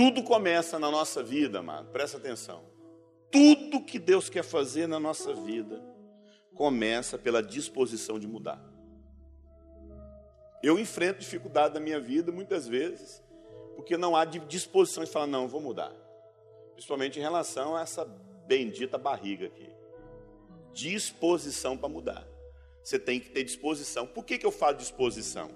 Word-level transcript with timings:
Tudo 0.00 0.22
começa 0.22 0.78
na 0.78 0.90
nossa 0.90 1.22
vida, 1.22 1.58
amado, 1.58 1.90
presta 1.90 2.16
atenção. 2.16 2.62
Tudo 3.30 3.84
que 3.84 3.98
Deus 3.98 4.30
quer 4.30 4.42
fazer 4.42 4.86
na 4.86 4.98
nossa 4.98 5.34
vida 5.34 5.78
começa 6.54 7.18
pela 7.18 7.42
disposição 7.42 8.18
de 8.18 8.26
mudar. 8.26 8.58
Eu 10.62 10.78
enfrento 10.78 11.18
dificuldade 11.18 11.74
na 11.74 11.80
minha 11.80 12.00
vida 12.00 12.32
muitas 12.32 12.66
vezes, 12.66 13.22
porque 13.76 13.98
não 13.98 14.16
há 14.16 14.24
disposição 14.24 15.04
de 15.04 15.10
falar, 15.10 15.26
não, 15.26 15.46
vou 15.46 15.60
mudar. 15.60 15.92
Principalmente 16.72 17.18
em 17.18 17.22
relação 17.22 17.76
a 17.76 17.82
essa 17.82 18.06
bendita 18.46 18.96
barriga 18.96 19.48
aqui. 19.48 19.68
Disposição 20.72 21.76
para 21.76 21.90
mudar. 21.90 22.26
Você 22.82 22.98
tem 22.98 23.20
que 23.20 23.28
ter 23.28 23.44
disposição. 23.44 24.06
Por 24.06 24.24
que, 24.24 24.38
que 24.38 24.46
eu 24.46 24.50
falo 24.50 24.78
disposição? 24.78 25.50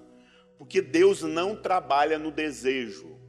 Porque 0.55 0.83
Deus 0.83 1.23
não 1.23 1.55
trabalha 1.55 2.19
no 2.19 2.29
desejo. 2.29 3.24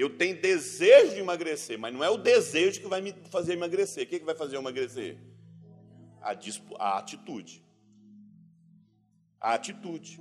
Eu 0.00 0.10
tenho 0.10 0.40
desejo 0.40 1.14
de 1.14 1.20
emagrecer, 1.20 1.78
mas 1.78 1.92
não 1.92 2.02
é 2.02 2.10
o 2.10 2.16
desejo 2.16 2.80
que 2.80 2.88
vai 2.88 3.00
me 3.00 3.14
fazer 3.30 3.52
emagrecer. 3.52 4.04
O 4.04 4.06
que, 4.06 4.18
que 4.18 4.24
vai 4.24 4.34
fazer 4.34 4.56
eu 4.56 4.60
emagrecer? 4.60 5.18
A, 6.20 6.36
a 6.78 6.98
atitude 6.98 7.62
a 9.40 9.54
atitude. 9.54 10.20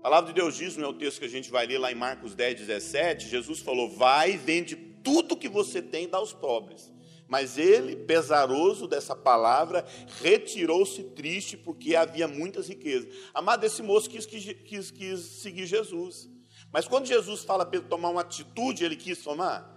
A 0.00 0.02
palavra 0.02 0.32
de 0.32 0.40
Deus 0.40 0.56
diz, 0.56 0.76
no 0.76 0.90
é 0.90 0.92
texto 0.94 1.20
que 1.20 1.26
a 1.26 1.28
gente 1.28 1.50
vai 1.50 1.64
ler 1.64 1.78
lá 1.78 1.92
em 1.92 1.94
Marcos 1.94 2.34
10, 2.34 2.58
17, 2.58 3.28
Jesus 3.28 3.60
falou: 3.60 3.88
Vai, 3.88 4.36
vende 4.36 4.74
tudo 4.74 5.36
que 5.36 5.48
você 5.48 5.80
tem 5.80 6.04
e 6.04 6.08
dá 6.08 6.18
aos 6.18 6.32
pobres. 6.32 6.92
Mas 7.28 7.56
ele, 7.56 7.96
pesaroso 7.96 8.86
dessa 8.86 9.14
palavra, 9.16 9.86
retirou-se 10.20 11.02
triste 11.04 11.56
porque 11.56 11.94
havia 11.94 12.26
muitas 12.28 12.68
riquezas. 12.68 13.14
Amado, 13.32 13.64
esse 13.64 13.82
moço 13.82 14.10
quis, 14.10 14.26
quis, 14.26 14.90
quis 14.90 15.20
seguir 15.20 15.64
Jesus. 15.64 16.28
Mas 16.72 16.88
quando 16.88 17.06
Jesus 17.06 17.44
fala 17.44 17.66
para 17.66 17.78
ele 17.78 17.88
tomar 17.88 18.08
uma 18.08 18.22
atitude, 18.22 18.84
ele 18.84 18.96
quis 18.96 19.22
tomar. 19.22 19.70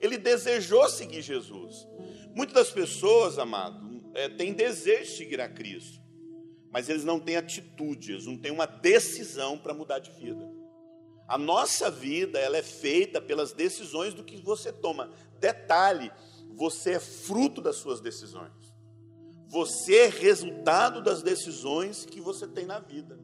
Ele 0.00 0.16
desejou 0.16 0.88
seguir 0.88 1.22
Jesus. 1.22 1.86
Muitas 2.34 2.54
das 2.54 2.70
pessoas, 2.70 3.38
amado, 3.38 4.02
é, 4.14 4.28
têm 4.28 4.52
desejo 4.52 5.10
de 5.10 5.16
seguir 5.16 5.40
a 5.40 5.48
Cristo 5.48 5.98
mas 6.70 6.88
eles 6.88 7.04
não 7.04 7.18
têm 7.18 7.36
atitude, 7.36 8.12
eles 8.12 8.26
não 8.26 8.36
têm 8.36 8.50
uma 8.50 8.66
decisão 8.66 9.58
para 9.58 9.74
mudar 9.74 9.98
de 9.98 10.10
vida. 10.12 10.48
A 11.26 11.36
nossa 11.38 11.90
vida, 11.90 12.38
ela 12.38 12.56
é 12.56 12.62
feita 12.62 13.20
pelas 13.20 13.52
decisões 13.52 14.14
do 14.14 14.24
que 14.24 14.36
você 14.38 14.72
toma. 14.72 15.10
Detalhe, 15.38 16.10
você 16.54 16.92
é 16.92 17.00
fruto 17.00 17.60
das 17.60 17.76
suas 17.76 18.00
decisões. 18.00 18.52
Você 19.48 19.96
é 19.96 20.08
resultado 20.08 21.02
das 21.02 21.22
decisões 21.22 22.04
que 22.04 22.20
você 22.20 22.46
tem 22.46 22.66
na 22.66 22.78
vida. 22.78 23.18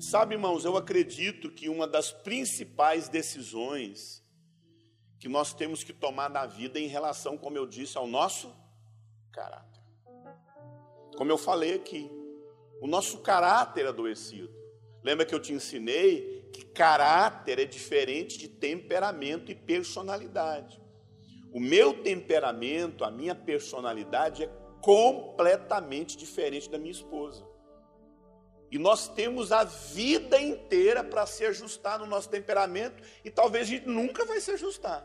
Sabe, 0.00 0.34
irmãos, 0.34 0.64
eu 0.64 0.78
acredito 0.78 1.50
que 1.50 1.68
uma 1.68 1.86
das 1.86 2.10
principais 2.10 3.06
decisões 3.06 4.24
que 5.18 5.28
nós 5.28 5.52
temos 5.52 5.84
que 5.84 5.92
tomar 5.92 6.30
na 6.30 6.46
vida 6.46 6.78
é 6.78 6.82
em 6.82 6.86
relação, 6.86 7.36
como 7.36 7.58
eu 7.58 7.66
disse, 7.66 7.98
ao 7.98 8.06
nosso 8.06 8.50
caráter. 9.30 9.82
Como 11.18 11.30
eu 11.30 11.36
falei 11.36 11.74
aqui, 11.74 12.10
o 12.80 12.86
nosso 12.86 13.18
caráter 13.18 13.86
adoecido. 13.86 14.50
Lembra 15.02 15.26
que 15.26 15.34
eu 15.34 15.40
te 15.40 15.52
ensinei 15.52 16.48
que 16.50 16.64
caráter 16.64 17.58
é 17.58 17.66
diferente 17.66 18.38
de 18.38 18.48
temperamento 18.48 19.52
e 19.52 19.54
personalidade. 19.54 20.80
O 21.52 21.60
meu 21.60 22.02
temperamento, 22.02 23.04
a 23.04 23.10
minha 23.10 23.34
personalidade 23.34 24.44
é 24.44 24.50
completamente 24.80 26.16
diferente 26.16 26.70
da 26.70 26.78
minha 26.78 26.90
esposa. 26.90 27.49
E 28.70 28.78
nós 28.78 29.08
temos 29.08 29.50
a 29.50 29.64
vida 29.64 30.40
inteira 30.40 31.02
para 31.02 31.26
se 31.26 31.44
ajustar 31.44 31.98
no 31.98 32.06
nosso 32.06 32.28
temperamento 32.28 33.02
e 33.24 33.30
talvez 33.30 33.66
a 33.66 33.70
gente 33.70 33.88
nunca 33.88 34.24
vai 34.24 34.40
se 34.40 34.52
ajustar. 34.52 35.04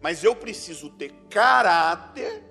Mas 0.00 0.22
eu 0.22 0.36
preciso 0.36 0.90
ter 0.90 1.12
caráter 1.28 2.44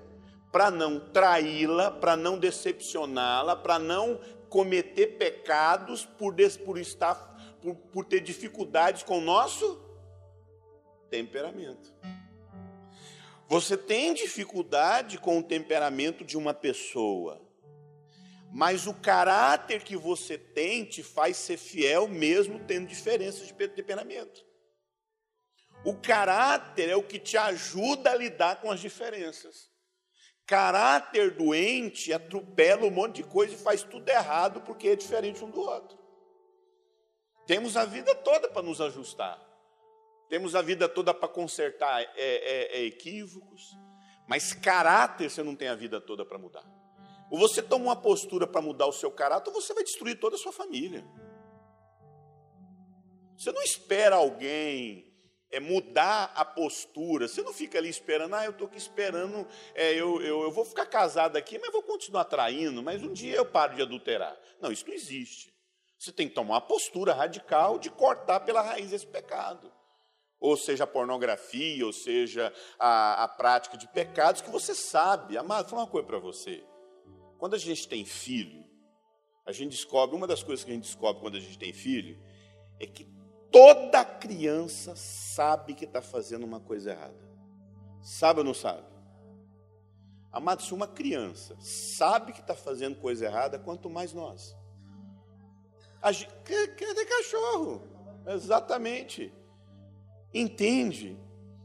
para 0.50 0.70
não 0.70 1.00
traí-la, 1.00 1.90
para 1.90 2.16
não 2.16 2.38
decepcioná-la, 2.38 3.56
para 3.56 3.78
não 3.78 4.20
cometer 4.50 5.18
pecados 5.18 6.04
por, 6.04 6.34
por 6.64 6.78
estar 6.78 7.32
por, 7.62 7.74
por 7.74 8.04
ter 8.04 8.20
dificuldades 8.20 9.02
com 9.02 9.18
o 9.18 9.20
nosso 9.22 9.80
temperamento. 11.08 11.94
Você 13.48 13.76
tem 13.76 14.12
dificuldade 14.12 15.18
com 15.18 15.38
o 15.38 15.42
temperamento 15.42 16.24
de 16.24 16.36
uma 16.36 16.52
pessoa, 16.52 17.40
mas 18.52 18.86
o 18.86 18.92
caráter 18.92 19.82
que 19.82 19.96
você 19.96 20.36
tem 20.36 20.84
te 20.84 21.02
faz 21.02 21.38
ser 21.38 21.56
fiel 21.56 22.06
mesmo 22.06 22.60
tendo 22.66 22.86
diferenças 22.86 23.46
de 23.46 23.54
temperamento. 23.54 24.44
O 25.86 25.96
caráter 25.96 26.90
é 26.90 26.94
o 26.94 27.02
que 27.02 27.18
te 27.18 27.38
ajuda 27.38 28.10
a 28.10 28.14
lidar 28.14 28.60
com 28.60 28.70
as 28.70 28.78
diferenças. 28.78 29.70
Caráter 30.46 31.30
doente 31.30 32.12
atropela 32.12 32.84
um 32.84 32.90
monte 32.90 33.16
de 33.16 33.22
coisa 33.24 33.54
e 33.54 33.58
faz 33.58 33.82
tudo 33.82 34.06
errado 34.06 34.60
porque 34.60 34.88
é 34.88 34.96
diferente 34.96 35.42
um 35.42 35.50
do 35.50 35.60
outro. 35.60 35.98
Temos 37.46 37.74
a 37.74 37.86
vida 37.86 38.14
toda 38.14 38.50
para 38.50 38.62
nos 38.62 38.82
ajustar. 38.82 39.40
Temos 40.28 40.54
a 40.54 40.60
vida 40.60 40.88
toda 40.90 41.14
para 41.14 41.28
consertar 41.28 42.02
é, 42.02 42.08
é, 42.16 42.80
é, 42.80 42.84
equívocos. 42.84 43.70
Mas 44.28 44.52
caráter 44.52 45.30
você 45.30 45.42
não 45.42 45.56
tem 45.56 45.68
a 45.68 45.74
vida 45.74 46.02
toda 46.02 46.24
para 46.24 46.38
mudar. 46.38 46.81
Ou 47.32 47.38
você 47.38 47.62
toma 47.62 47.86
uma 47.86 47.96
postura 47.96 48.46
para 48.46 48.60
mudar 48.60 48.86
o 48.86 48.92
seu 48.92 49.10
caráter, 49.10 49.48
ou 49.48 49.58
você 49.58 49.72
vai 49.72 49.82
destruir 49.82 50.20
toda 50.20 50.36
a 50.36 50.38
sua 50.38 50.52
família. 50.52 51.02
Você 53.38 53.50
não 53.50 53.62
espera 53.62 54.16
alguém 54.16 55.10
é 55.50 55.58
mudar 55.58 56.30
a 56.34 56.44
postura. 56.44 57.26
Você 57.26 57.40
não 57.40 57.54
fica 57.54 57.78
ali 57.78 57.88
esperando, 57.88 58.34
ah, 58.34 58.44
eu 58.44 58.50
estou 58.50 58.66
aqui 58.66 58.76
esperando, 58.76 59.48
é, 59.74 59.92
eu, 59.92 60.20
eu, 60.20 60.42
eu 60.42 60.50
vou 60.50 60.64
ficar 60.66 60.84
casado 60.84 61.36
aqui, 61.36 61.58
mas 61.58 61.72
vou 61.72 61.82
continuar 61.82 62.24
traindo, 62.24 62.82
mas 62.82 63.02
um 63.02 63.12
dia 63.12 63.36
eu 63.36 63.46
paro 63.46 63.76
de 63.76 63.82
adulterar. 63.82 64.38
Não, 64.60 64.70
isso 64.70 64.86
não 64.86 64.94
existe. 64.94 65.54
Você 65.98 66.12
tem 66.12 66.28
que 66.28 66.34
tomar 66.34 66.54
uma 66.54 66.60
postura 66.60 67.14
radical 67.14 67.78
de 67.78 67.88
cortar 67.88 68.40
pela 68.40 68.60
raiz 68.60 68.92
esse 68.92 69.06
pecado. 69.06 69.72
Ou 70.38 70.56
seja, 70.56 70.84
a 70.84 70.86
pornografia, 70.86 71.86
ou 71.86 71.92
seja, 71.94 72.52
a, 72.78 73.24
a 73.24 73.28
prática 73.28 73.78
de 73.78 73.88
pecados 73.88 74.42
que 74.42 74.50
você 74.50 74.74
sabe. 74.74 75.38
Amado, 75.38 75.62
vou 75.62 75.70
falar 75.70 75.82
uma 75.82 75.90
coisa 75.90 76.06
para 76.06 76.18
você. 76.18 76.62
Quando 77.42 77.54
a 77.54 77.58
gente 77.58 77.88
tem 77.88 78.04
filho, 78.04 78.64
a 79.44 79.50
gente 79.50 79.72
descobre, 79.72 80.14
uma 80.14 80.28
das 80.28 80.44
coisas 80.44 80.64
que 80.64 80.70
a 80.70 80.74
gente 80.74 80.84
descobre 80.84 81.20
quando 81.20 81.38
a 81.38 81.40
gente 81.40 81.58
tem 81.58 81.72
filho, 81.72 82.16
é 82.78 82.86
que 82.86 83.04
Toda 83.50 84.04
criança 84.04 84.94
sabe 84.94 85.74
que 85.74 85.84
está 85.84 86.00
fazendo 86.00 86.44
uma 86.44 86.60
coisa 86.60 86.92
errada. 86.92 87.20
Sabe 88.00 88.38
ou 88.38 88.44
não 88.44 88.54
sabe? 88.54 88.86
Amado, 90.30 90.62
se 90.62 90.72
uma 90.72 90.86
criança 90.86 91.54
sabe 91.60 92.32
que 92.32 92.40
está 92.40 92.54
fazendo 92.54 92.96
coisa 92.96 93.26
errada, 93.26 93.58
quanto 93.58 93.90
mais 93.90 94.12
nós. 94.12 94.56
A 96.00 96.12
gente, 96.12 96.32
ter 96.44 97.06
cachorro. 97.06 97.82
Exatamente. 98.24 99.34
Entende? 100.32 101.18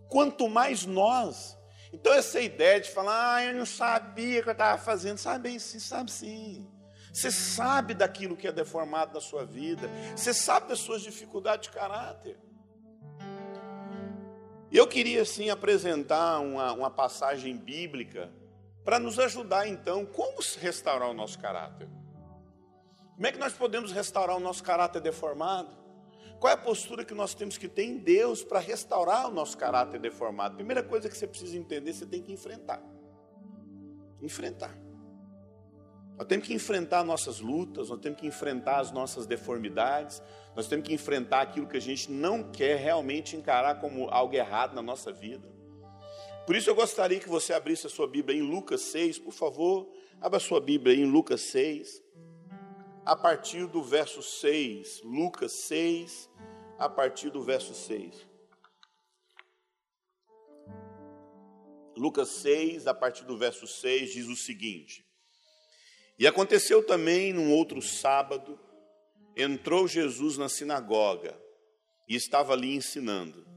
Quanto 0.09 0.49
mais 0.49 0.87
nós. 0.87 1.56
Então, 1.99 2.13
essa 2.13 2.39
ideia 2.39 2.79
de 2.79 2.91
falar, 2.91 3.35
ah, 3.35 3.43
eu 3.43 3.55
não 3.55 3.65
sabia 3.65 4.43
que 4.43 4.47
eu 4.47 4.51
estava 4.51 4.77
fazendo, 4.77 5.17
sabe 5.17 5.49
bem 5.49 5.57
sim, 5.57 5.79
sabe 5.79 6.11
sim. 6.11 6.69
Você 7.11 7.31
sabe 7.31 7.95
daquilo 7.95 8.37
que 8.37 8.47
é 8.47 8.51
deformado 8.51 9.15
na 9.15 9.19
sua 9.19 9.43
vida. 9.43 9.89
Você 10.15 10.31
sabe 10.31 10.67
das 10.67 10.77
suas 10.77 11.01
dificuldades 11.01 11.67
de 11.67 11.75
caráter. 11.75 12.37
Eu 14.71 14.85
queria 14.87 15.25
sim 15.25 15.49
apresentar 15.49 16.39
uma, 16.39 16.71
uma 16.71 16.91
passagem 16.91 17.57
bíblica 17.57 18.31
para 18.85 18.99
nos 18.99 19.17
ajudar 19.17 19.67
então 19.67 20.05
como 20.05 20.37
restaurar 20.59 21.09
o 21.09 21.15
nosso 21.15 21.39
caráter. 21.39 21.89
Como 23.15 23.25
é 23.25 23.31
que 23.31 23.39
nós 23.39 23.53
podemos 23.53 23.91
restaurar 23.91 24.37
o 24.37 24.39
nosso 24.39 24.63
caráter 24.63 25.01
deformado? 25.01 25.75
Qual 26.39 26.51
é 26.51 26.53
a 26.53 26.57
postura 26.57 27.03
que 27.03 27.13
nós 27.13 27.33
temos 27.33 27.57
que 27.57 27.67
ter 27.67 27.83
em 27.83 27.97
Deus 27.97 28.43
para 28.43 28.59
restaurar 28.59 29.27
o 29.27 29.33
nosso 29.33 29.57
caráter 29.57 29.99
deformado? 29.99 30.55
Primeira 30.55 30.83
coisa 30.83 31.09
que 31.09 31.17
você 31.17 31.25
precisa 31.25 31.57
entender, 31.57 31.93
você 31.93 32.05
tem 32.05 32.21
que 32.21 32.31
enfrentar. 32.31 32.81
Enfrentar. 34.21 34.77
Nós 36.17 36.27
temos 36.27 36.47
que 36.47 36.53
enfrentar 36.53 37.03
nossas 37.03 37.39
lutas, 37.39 37.89
nós 37.89 37.99
temos 37.99 38.19
que 38.19 38.27
enfrentar 38.27 38.79
as 38.79 38.91
nossas 38.91 39.27
deformidades, 39.27 40.21
nós 40.55 40.67
temos 40.67 40.87
que 40.87 40.93
enfrentar 40.93 41.41
aquilo 41.41 41.67
que 41.67 41.77
a 41.77 41.81
gente 41.81 42.11
não 42.11 42.51
quer 42.51 42.77
realmente 42.77 43.35
encarar 43.35 43.79
como 43.79 44.09
algo 44.09 44.35
errado 44.35 44.73
na 44.73 44.81
nossa 44.81 45.11
vida. 45.11 45.47
Por 46.47 46.55
isso 46.55 46.69
eu 46.69 46.75
gostaria 46.75 47.19
que 47.19 47.29
você 47.29 47.53
abrisse 47.53 47.85
a 47.85 47.89
sua 47.89 48.07
Bíblia 48.07 48.37
em 48.37 48.41
Lucas 48.41 48.81
6, 48.81 49.19
por 49.19 49.33
favor. 49.33 49.91
Abra 50.19 50.37
a 50.37 50.39
sua 50.39 50.59
Bíblia 50.59 50.95
em 50.95 51.05
Lucas 51.05 51.41
6, 51.41 52.01
a 53.07 53.15
partir 53.15 53.65
do 53.67 53.81
verso 53.81 54.21
6. 54.21 55.01
Lucas 55.03 55.53
6, 55.67 56.29
a 56.77 56.89
partir 56.89 57.29
do 57.29 57.41
verso 57.41 57.73
6. 57.73 58.27
Lucas 61.95 62.29
6, 62.41 62.85
a 62.85 62.93
partir 62.93 63.23
do 63.23 63.37
verso 63.37 63.65
6, 63.65 64.11
diz 64.11 64.27
o 64.27 64.35
seguinte: 64.35 65.07
e 66.19 66.25
aconteceu 66.25 66.83
também 66.83 67.31
num 67.31 67.53
outro 67.53 67.79
sábado, 67.79 68.59
entrou 69.35 69.87
Jesus 69.87 70.35
na 70.35 70.49
sinagoga 70.49 71.39
e 72.09 72.15
estava 72.15 72.53
ali 72.53 72.75
ensinando. 72.75 73.47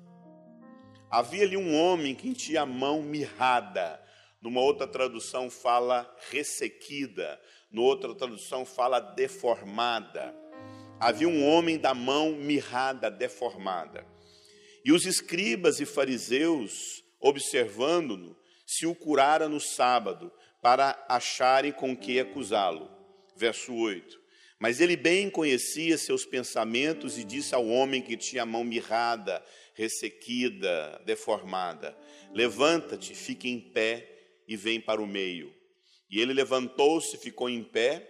Havia 1.10 1.42
ali 1.42 1.56
um 1.56 1.74
homem 1.74 2.14
que 2.14 2.34
tinha 2.34 2.62
a 2.62 2.66
mão 2.66 3.02
mirrada. 3.02 4.00
Numa 4.42 4.60
outra 4.60 4.86
tradução 4.86 5.50
fala 5.50 6.14
ressequida, 6.30 7.40
numa 7.70 7.86
outra 7.86 8.14
tradução 8.14 8.64
fala 8.64 9.00
deformada. 9.00 10.34
Havia 10.98 11.28
um 11.28 11.46
homem 11.46 11.78
da 11.78 11.94
mão 11.94 12.32
mirrada, 12.32 13.10
deformada. 13.10 14.06
E 14.84 14.92
os 14.92 15.06
escribas 15.06 15.80
e 15.80 15.86
fariseus, 15.86 17.04
observando-no, 17.20 18.36
se 18.66 18.86
o 18.86 18.94
curara 18.94 19.48
no 19.48 19.60
sábado, 19.60 20.32
para 20.62 21.04
acharem 21.08 21.72
com 21.72 21.96
que 21.96 22.20
acusá-lo. 22.20 22.90
Verso 23.36 23.74
8. 23.74 24.20
Mas 24.58 24.78
ele 24.78 24.96
bem 24.96 25.30
conhecia 25.30 25.96
seus 25.96 26.26
pensamentos 26.26 27.16
e 27.16 27.24
disse 27.24 27.54
ao 27.54 27.66
homem 27.66 28.02
que 28.02 28.16
tinha 28.16 28.42
a 28.42 28.46
mão 28.46 28.62
mirrada, 28.62 29.42
ressequida, 29.74 31.00
deformada: 31.06 31.96
Levanta-te, 32.34 33.14
fique 33.14 33.48
em 33.48 33.58
pé 33.58 34.06
e 34.46 34.56
vem 34.56 34.78
para 34.78 35.00
o 35.00 35.06
meio. 35.06 35.59
E 36.10 36.20
ele 36.20 36.32
levantou-se, 36.32 37.16
ficou 37.16 37.48
em 37.48 37.62
pé. 37.62 38.06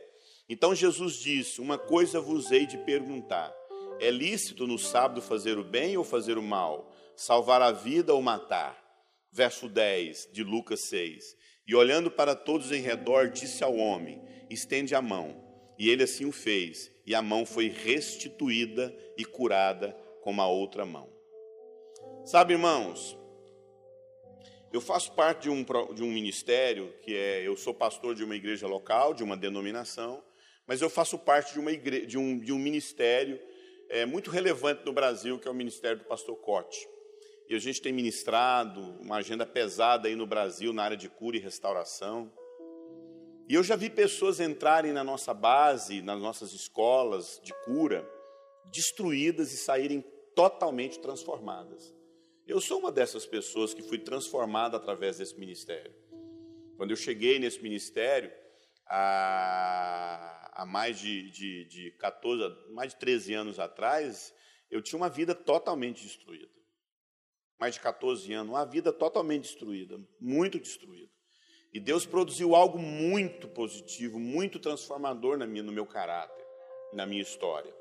Então 0.49 0.75
Jesus 0.75 1.15
disse: 1.15 1.61
Uma 1.61 1.77
coisa 1.77 2.21
vos 2.21 2.51
hei 2.51 2.67
de 2.67 2.79
perguntar: 2.79 3.55
É 4.01 4.11
lícito 4.11 4.67
no 4.67 4.79
sábado 4.79 5.21
fazer 5.21 5.59
o 5.59 5.65
bem 5.65 5.97
ou 5.97 6.05
fazer 6.05 6.39
o 6.39 6.43
mal? 6.43 6.91
Salvar 7.15 7.61
a 7.61 7.71
vida 7.71 8.15
ou 8.15 8.23
matar? 8.23 8.79
Verso 9.33 9.69
10 9.69 10.31
de 10.33 10.43
Lucas 10.43 10.87
6. 10.89 11.37
E 11.67 11.75
olhando 11.75 12.11
para 12.11 12.35
todos 12.35 12.73
em 12.73 12.81
redor, 12.81 13.29
disse 13.29 13.63
ao 13.63 13.77
homem: 13.77 14.23
Estende 14.49 14.95
a 14.95 15.03
mão. 15.03 15.49
E 15.79 15.89
ele 15.89 16.03
assim 16.03 16.27
o 16.27 16.33
fez, 16.33 16.91
e 17.07 17.15
a 17.15 17.23
mão 17.23 17.47
foi 17.47 17.69
restituída 17.69 18.95
e 19.17 19.25
curada 19.25 19.97
como 20.23 20.43
a 20.43 20.47
outra 20.47 20.85
mão. 20.85 21.09
Sabe, 22.27 22.53
irmãos, 22.53 23.17
eu 24.73 24.81
faço 24.81 25.13
parte 25.13 25.43
de 25.43 25.51
um, 25.51 25.65
de 25.95 26.03
um 26.03 26.11
ministério 26.13 26.95
que 27.03 27.15
é, 27.15 27.47
eu 27.47 27.57
sou 27.57 27.75
pastor 27.75 28.15
de 28.15 28.23
uma 28.23 28.37
igreja 28.37 28.69
local, 28.69 29.13
de 29.13 29.25
uma 29.25 29.37
denominação, 29.37 30.23
mas 30.67 30.81
eu 30.81 30.89
faço 30.89 31.19
parte 31.19 31.53
de, 31.53 31.59
uma 31.59 31.73
igre, 31.73 32.07
de, 32.07 32.17
um, 32.17 32.39
de 32.39 32.53
um 32.53 32.59
ministério 32.59 33.41
é, 33.89 34.07
muito 34.07 34.31
relevante 34.31 34.87
no 34.87 34.93
Brasil, 34.93 35.39
que 35.39 35.49
é 35.49 35.51
o 35.51 35.55
ministério 35.55 35.99
do 35.99 36.05
pastor 36.05 36.37
Cote. 36.37 36.89
E 37.49 37.55
a 37.57 37.59
gente 37.59 37.83
tem 37.83 37.93
ministrado 37.93 38.81
uma 39.01 39.17
agenda 39.17 39.45
pesada 39.45 40.07
aí 40.07 40.15
no 40.15 40.25
Brasil 40.25 40.73
na 40.73 40.85
área 40.85 40.97
de 40.97 41.09
cura 41.09 41.37
e 41.37 41.41
restauração. 41.41 42.33
E 43.49 43.55
eu 43.55 43.65
já 43.65 43.75
vi 43.75 43.91
pessoas 43.91 44.39
entrarem 44.39 44.93
na 44.93 45.03
nossa 45.03 45.35
base, 45.35 46.01
nas 46.01 46.21
nossas 46.21 46.53
escolas 46.53 47.41
de 47.43 47.53
cura, 47.65 48.09
destruídas 48.67 49.53
e 49.53 49.57
saírem 49.57 50.05
totalmente 50.37 51.01
transformadas. 51.01 51.93
Eu 52.51 52.61
sou 52.61 52.81
uma 52.81 52.91
dessas 52.91 53.25
pessoas 53.25 53.73
que 53.73 53.81
fui 53.81 53.97
transformada 53.97 54.77
através 54.77 55.19
desse 55.19 55.39
ministério. 55.39 55.95
Quando 56.77 56.91
eu 56.91 56.97
cheguei 56.97 57.39
nesse 57.39 57.63
ministério, 57.63 58.29
há, 58.89 60.51
há 60.61 60.67
mais 60.67 60.99
de, 60.99 61.31
de, 61.31 61.65
de 61.67 61.91
14, 61.93 62.73
mais 62.73 62.93
de 62.93 62.99
13 62.99 63.35
anos 63.35 63.61
atrás, 63.61 64.35
eu 64.69 64.83
tinha 64.83 64.97
uma 64.97 65.09
vida 65.09 65.33
totalmente 65.33 66.03
destruída. 66.03 66.51
Mais 67.57 67.75
de 67.75 67.81
14 67.83 68.33
anos, 68.33 68.53
uma 68.53 68.67
vida 68.67 68.93
totalmente 68.93 69.43
destruída, 69.43 69.97
muito 70.21 70.59
destruída. 70.59 71.13
E 71.73 71.79
Deus 71.79 72.05
produziu 72.05 72.57
algo 72.57 72.81
muito 72.81 73.47
positivo, 73.47 74.19
muito 74.19 74.59
transformador 74.59 75.39
na 75.39 75.47
minha, 75.47 75.63
no 75.63 75.71
meu 75.71 75.87
caráter, 75.87 76.45
na 76.93 77.07
minha 77.07 77.23
história. 77.23 77.73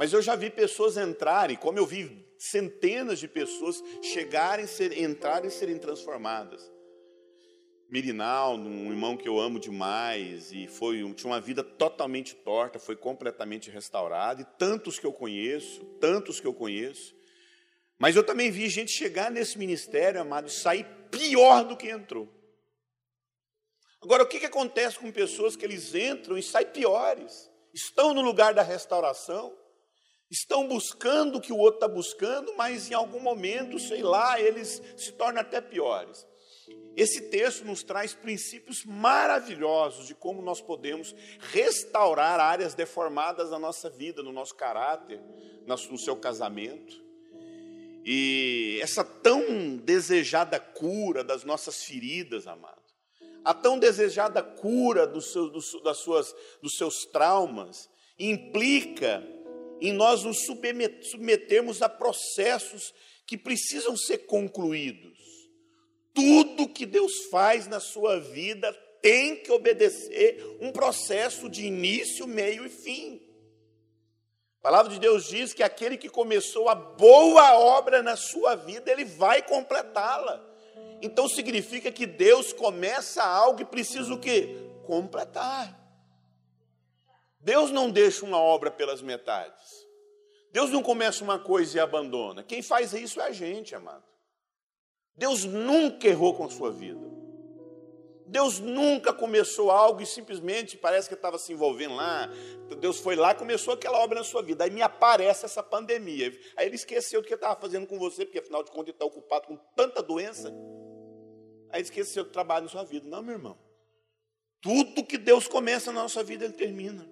Mas 0.00 0.14
eu 0.14 0.22
já 0.22 0.34
vi 0.34 0.48
pessoas 0.48 0.96
entrarem, 0.96 1.58
como 1.58 1.78
eu 1.78 1.84
vi 1.84 2.24
centenas 2.38 3.18
de 3.18 3.28
pessoas 3.28 3.84
chegarem, 4.00 4.66
ser, 4.66 4.98
entrarem 4.98 5.48
e 5.48 5.52
serem 5.52 5.76
transformadas. 5.76 6.72
Mirinal, 7.86 8.54
um 8.54 8.90
irmão 8.90 9.14
que 9.14 9.28
eu 9.28 9.38
amo 9.38 9.60
demais, 9.60 10.52
e 10.52 10.66
foi 10.66 11.00
tinha 11.12 11.30
uma 11.30 11.38
vida 11.38 11.62
totalmente 11.62 12.34
torta, 12.34 12.78
foi 12.78 12.96
completamente 12.96 13.70
restaurado, 13.70 14.40
e 14.40 14.46
tantos 14.56 14.98
que 14.98 15.04
eu 15.04 15.12
conheço, 15.12 15.84
tantos 16.00 16.40
que 16.40 16.46
eu 16.46 16.54
conheço. 16.54 17.14
Mas 17.98 18.16
eu 18.16 18.24
também 18.24 18.50
vi 18.50 18.70
gente 18.70 18.92
chegar 18.92 19.30
nesse 19.30 19.58
ministério, 19.58 20.18
amado, 20.18 20.48
e 20.48 20.50
sair 20.50 20.86
pior 21.10 21.62
do 21.62 21.76
que 21.76 21.90
entrou. 21.90 22.26
Agora, 24.00 24.22
o 24.22 24.26
que, 24.26 24.40
que 24.40 24.46
acontece 24.46 24.98
com 24.98 25.12
pessoas 25.12 25.56
que 25.56 25.64
eles 25.66 25.94
entram 25.94 26.38
e 26.38 26.42
saem 26.42 26.68
piores? 26.68 27.50
Estão 27.74 28.14
no 28.14 28.22
lugar 28.22 28.54
da 28.54 28.62
restauração, 28.62 29.59
estão 30.30 30.68
buscando 30.68 31.38
o 31.38 31.40
que 31.40 31.52
o 31.52 31.58
outro 31.58 31.76
está 31.76 31.88
buscando, 31.88 32.54
mas 32.56 32.90
em 32.90 32.94
algum 32.94 33.20
momento, 33.20 33.78
sei 33.78 34.02
lá, 34.02 34.40
eles 34.40 34.82
se 34.96 35.12
tornam 35.12 35.40
até 35.40 35.60
piores. 35.60 36.26
Esse 36.96 37.22
texto 37.22 37.64
nos 37.64 37.82
traz 37.82 38.14
princípios 38.14 38.84
maravilhosos 38.84 40.06
de 40.06 40.14
como 40.14 40.42
nós 40.42 40.60
podemos 40.60 41.14
restaurar 41.52 42.38
áreas 42.38 42.74
deformadas 42.74 43.50
na 43.50 43.58
nossa 43.58 43.88
vida, 43.88 44.22
no 44.22 44.32
nosso 44.32 44.54
caráter, 44.54 45.20
no 45.66 45.98
seu 45.98 46.16
casamento. 46.16 47.02
E 48.04 48.78
essa 48.82 49.04
tão 49.04 49.76
desejada 49.76 50.58
cura 50.58 51.22
das 51.22 51.44
nossas 51.44 51.84
feridas, 51.84 52.46
amados 52.46 52.80
a 53.44 53.54
tão 53.54 53.78
desejada 53.78 54.42
cura 54.42 55.06
dos 55.06 55.32
seus, 55.32 55.50
dos, 55.50 55.82
das 55.82 55.98
suas, 55.98 56.34
dos 56.62 56.76
seus 56.76 57.06
traumas 57.06 57.88
implica 58.18 59.26
em 59.80 59.92
nós 59.92 60.24
nos 60.24 60.44
submetermos 60.44 61.82
a 61.82 61.88
processos 61.88 62.92
que 63.26 63.36
precisam 63.36 63.96
ser 63.96 64.18
concluídos. 64.18 65.18
Tudo 66.12 66.68
que 66.68 66.84
Deus 66.84 67.26
faz 67.30 67.66
na 67.66 67.80
sua 67.80 68.18
vida 68.18 68.72
tem 69.00 69.36
que 69.36 69.50
obedecer 69.50 70.58
um 70.60 70.70
processo 70.72 71.48
de 71.48 71.64
início, 71.64 72.26
meio 72.26 72.66
e 72.66 72.68
fim. 72.68 73.22
A 74.58 74.62
palavra 74.62 74.92
de 74.92 75.00
Deus 75.00 75.26
diz 75.26 75.54
que 75.54 75.62
aquele 75.62 75.96
que 75.96 76.08
começou 76.08 76.68
a 76.68 76.74
boa 76.74 77.58
obra 77.58 78.02
na 78.02 78.14
sua 78.14 78.54
vida, 78.54 78.90
ele 78.92 79.06
vai 79.06 79.42
completá-la. 79.42 80.44
Então 81.00 81.26
significa 81.28 81.90
que 81.90 82.04
Deus 82.04 82.52
começa 82.52 83.22
algo 83.22 83.62
e 83.62 83.64
precisa 83.64 84.12
o 84.12 84.20
quê? 84.20 84.54
Completar. 84.84 85.79
Deus 87.40 87.70
não 87.70 87.90
deixa 87.90 88.24
uma 88.24 88.38
obra 88.38 88.70
pelas 88.70 89.00
metades. 89.00 89.88
Deus 90.52 90.70
não 90.70 90.82
começa 90.82 91.24
uma 91.24 91.38
coisa 91.38 91.78
e 91.78 91.80
abandona. 91.80 92.42
Quem 92.42 92.60
faz 92.60 92.92
isso 92.92 93.20
é 93.20 93.26
a 93.26 93.32
gente, 93.32 93.74
amado. 93.74 94.04
Deus 95.16 95.44
nunca 95.44 96.08
errou 96.08 96.34
com 96.34 96.44
a 96.44 96.50
sua 96.50 96.70
vida. 96.70 97.08
Deus 98.26 98.60
nunca 98.60 99.12
começou 99.12 99.70
algo 99.70 100.00
e 100.00 100.06
simplesmente 100.06 100.76
parece 100.76 101.08
que 101.08 101.14
estava 101.14 101.36
se 101.36 101.52
envolvendo 101.52 101.96
lá. 101.96 102.28
Deus 102.78 103.00
foi 103.00 103.16
lá 103.16 103.34
começou 103.34 103.74
aquela 103.74 103.98
obra 103.98 104.20
na 104.20 104.24
sua 104.24 104.42
vida. 104.42 104.64
Aí 104.64 104.70
me 104.70 104.82
aparece 104.82 105.44
essa 105.44 105.62
pandemia. 105.62 106.32
Aí 106.56 106.66
ele 106.66 106.76
esqueceu 106.76 107.20
do 107.20 107.26
que 107.26 107.34
estava 107.34 107.60
fazendo 107.60 107.86
com 107.86 107.98
você, 107.98 108.24
porque 108.24 108.38
afinal 108.38 108.62
de 108.62 108.70
contas 108.70 108.88
ele 108.88 108.96
está 108.96 109.04
ocupado 109.04 109.48
com 109.48 109.56
tanta 109.74 110.02
doença. 110.02 110.52
Aí 111.70 111.82
esqueceu 111.82 112.24
do 112.24 112.30
trabalho 112.30 112.64
na 112.64 112.70
sua 112.70 112.84
vida. 112.84 113.08
Não, 113.08 113.22
meu 113.22 113.34
irmão. 113.34 113.58
Tudo 114.60 115.04
que 115.04 115.18
Deus 115.18 115.48
começa 115.48 115.90
na 115.90 116.02
nossa 116.02 116.22
vida, 116.22 116.44
Ele 116.44 116.54
termina. 116.54 117.08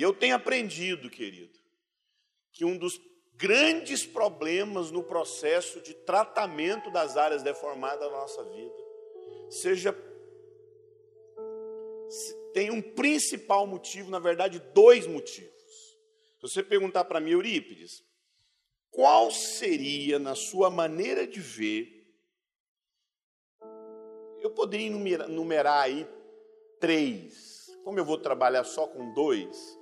E 0.00 0.02
eu 0.02 0.14
tenho 0.14 0.34
aprendido, 0.34 1.10
querido, 1.10 1.58
que 2.52 2.64
um 2.64 2.74
dos 2.78 2.98
grandes 3.34 4.06
problemas 4.06 4.90
no 4.90 5.02
processo 5.02 5.78
de 5.82 5.92
tratamento 5.92 6.90
das 6.90 7.18
áreas 7.18 7.42
deformadas 7.42 8.00
da 8.00 8.10
nossa 8.10 8.42
vida, 8.44 8.74
seja 9.50 9.94
tem 12.54 12.70
um 12.70 12.80
principal 12.80 13.66
motivo, 13.66 14.10
na 14.10 14.18
verdade, 14.18 14.58
dois 14.72 15.06
motivos. 15.06 15.98
Se 16.36 16.40
você 16.40 16.62
perguntar 16.62 17.04
para 17.04 17.20
mim, 17.20 17.32
Eurípides, 17.32 18.02
qual 18.90 19.30
seria, 19.30 20.18
na 20.18 20.34
sua 20.34 20.70
maneira 20.70 21.26
de 21.26 21.40
ver, 21.40 22.10
eu 24.40 24.50
poderia 24.50 24.86
enumerar, 24.86 25.28
enumerar 25.28 25.82
aí 25.82 26.08
três. 26.80 27.66
Como 27.84 27.98
eu 27.98 28.04
vou 28.04 28.16
trabalhar 28.16 28.64
só 28.64 28.86
com 28.86 29.12
dois, 29.12 29.78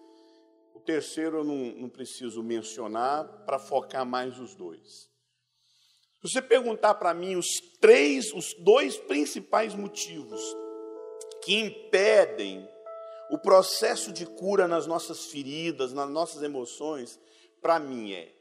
terceiro 0.89 1.39
eu 1.39 1.45
não, 1.45 1.57
não 1.77 1.89
preciso 1.91 2.43
mencionar 2.43 3.45
para 3.45 3.59
focar 3.59 4.07
mais 4.07 4.39
os 4.39 4.55
dois. 4.55 5.11
Se 6.17 6.33
você 6.33 6.41
perguntar 6.41 6.95
para 6.95 7.13
mim 7.13 7.37
os 7.37 7.47
três, 7.79 8.33
os 8.33 8.55
dois 8.55 8.97
principais 8.97 9.75
motivos 9.75 10.41
que 11.45 11.59
impedem 11.59 12.67
o 13.31 13.37
processo 13.37 14.11
de 14.11 14.25
cura 14.25 14.67
nas 14.67 14.87
nossas 14.87 15.27
feridas, 15.27 15.93
nas 15.93 16.09
nossas 16.09 16.43
emoções, 16.43 17.21
para 17.61 17.79
mim 17.79 18.15
é 18.15 18.35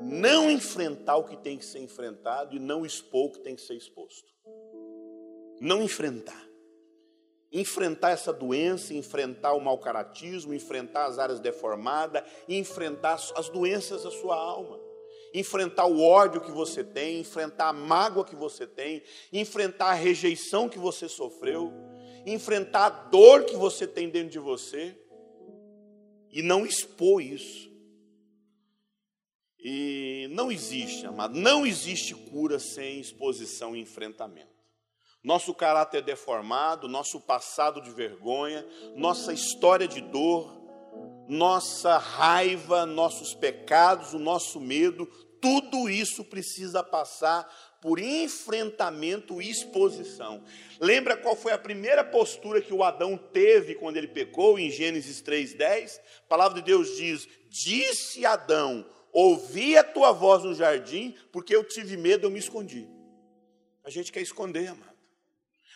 não 0.00 0.50
enfrentar 0.50 1.16
o 1.16 1.24
que 1.24 1.36
tem 1.36 1.56
que 1.56 1.64
ser 1.64 1.78
enfrentado 1.78 2.56
e 2.56 2.58
não 2.58 2.84
expor 2.84 3.26
o 3.26 3.32
que 3.32 3.38
tem 3.38 3.54
que 3.54 3.62
ser 3.62 3.74
exposto 3.74 4.32
não 5.62 5.80
enfrentar. 5.80 6.51
Enfrentar 7.52 8.10
essa 8.10 8.32
doença, 8.32 8.94
enfrentar 8.94 9.52
o 9.52 9.60
mau 9.60 9.78
caratismo, 9.78 10.54
enfrentar 10.54 11.06
as 11.06 11.18
áreas 11.18 11.38
deformadas, 11.38 12.22
enfrentar 12.48 13.20
as 13.36 13.48
doenças 13.48 14.04
da 14.04 14.10
sua 14.10 14.36
alma. 14.36 14.80
enfrentar 15.34 15.86
o 15.86 16.02
ódio 16.02 16.40
que 16.40 16.50
você 16.50 16.84
tem, 16.84 17.20
enfrentar 17.20 17.68
a 17.68 17.72
mágoa 17.72 18.24
que 18.24 18.36
você 18.36 18.66
tem, 18.66 19.02
enfrentar 19.32 19.86
a 19.86 19.94
rejeição 19.94 20.68
que 20.68 20.78
você 20.78 21.08
sofreu, 21.08 21.72
enfrentar 22.26 22.86
a 22.86 22.90
dor 22.90 23.44
que 23.44 23.56
você 23.56 23.86
tem 23.86 24.10
dentro 24.10 24.30
de 24.30 24.38
você 24.38 24.96
e 26.30 26.42
não 26.42 26.66
expor 26.66 27.22
isso. 27.22 27.70
E 29.58 30.28
não 30.32 30.50
existe, 30.50 31.06
amado, 31.06 31.38
não 31.38 31.64
existe 31.64 32.14
cura 32.14 32.58
sem 32.58 33.00
exposição 33.00 33.76
e 33.76 33.80
enfrentamento. 33.80 34.51
Nosso 35.22 35.54
caráter 35.54 36.02
deformado, 36.02 36.88
nosso 36.88 37.20
passado 37.20 37.80
de 37.80 37.90
vergonha, 37.90 38.66
nossa 38.96 39.32
história 39.32 39.86
de 39.86 40.00
dor, 40.00 40.60
nossa 41.28 41.96
raiva, 41.96 42.84
nossos 42.84 43.32
pecados, 43.32 44.14
o 44.14 44.18
nosso 44.18 44.60
medo, 44.60 45.06
tudo 45.40 45.88
isso 45.88 46.24
precisa 46.24 46.82
passar 46.84 47.48
por 47.80 47.98
enfrentamento 47.98 49.42
e 49.42 49.50
exposição. 49.50 50.44
Lembra 50.80 51.16
qual 51.16 51.34
foi 51.34 51.52
a 51.52 51.58
primeira 51.58 52.04
postura 52.04 52.60
que 52.60 52.72
o 52.72 52.84
Adão 52.84 53.16
teve 53.16 53.74
quando 53.74 53.96
ele 53.96 54.06
pecou 54.06 54.56
em 54.56 54.70
Gênesis 54.70 55.20
3:10? 55.20 56.00
A 56.24 56.28
palavra 56.28 56.60
de 56.60 56.66
Deus 56.66 56.96
diz: 56.96 57.28
"Disse 57.48 58.24
Adão: 58.24 58.86
Ouvi 59.12 59.76
a 59.76 59.84
tua 59.84 60.12
voz 60.12 60.44
no 60.44 60.54
jardim, 60.54 61.14
porque 61.32 61.54
eu 61.54 61.64
tive 61.64 61.96
medo, 61.96 62.26
eu 62.26 62.30
me 62.30 62.38
escondi." 62.38 62.88
A 63.84 63.90
gente 63.90 64.12
quer 64.12 64.20
esconder, 64.20 64.68
amado. 64.68 64.91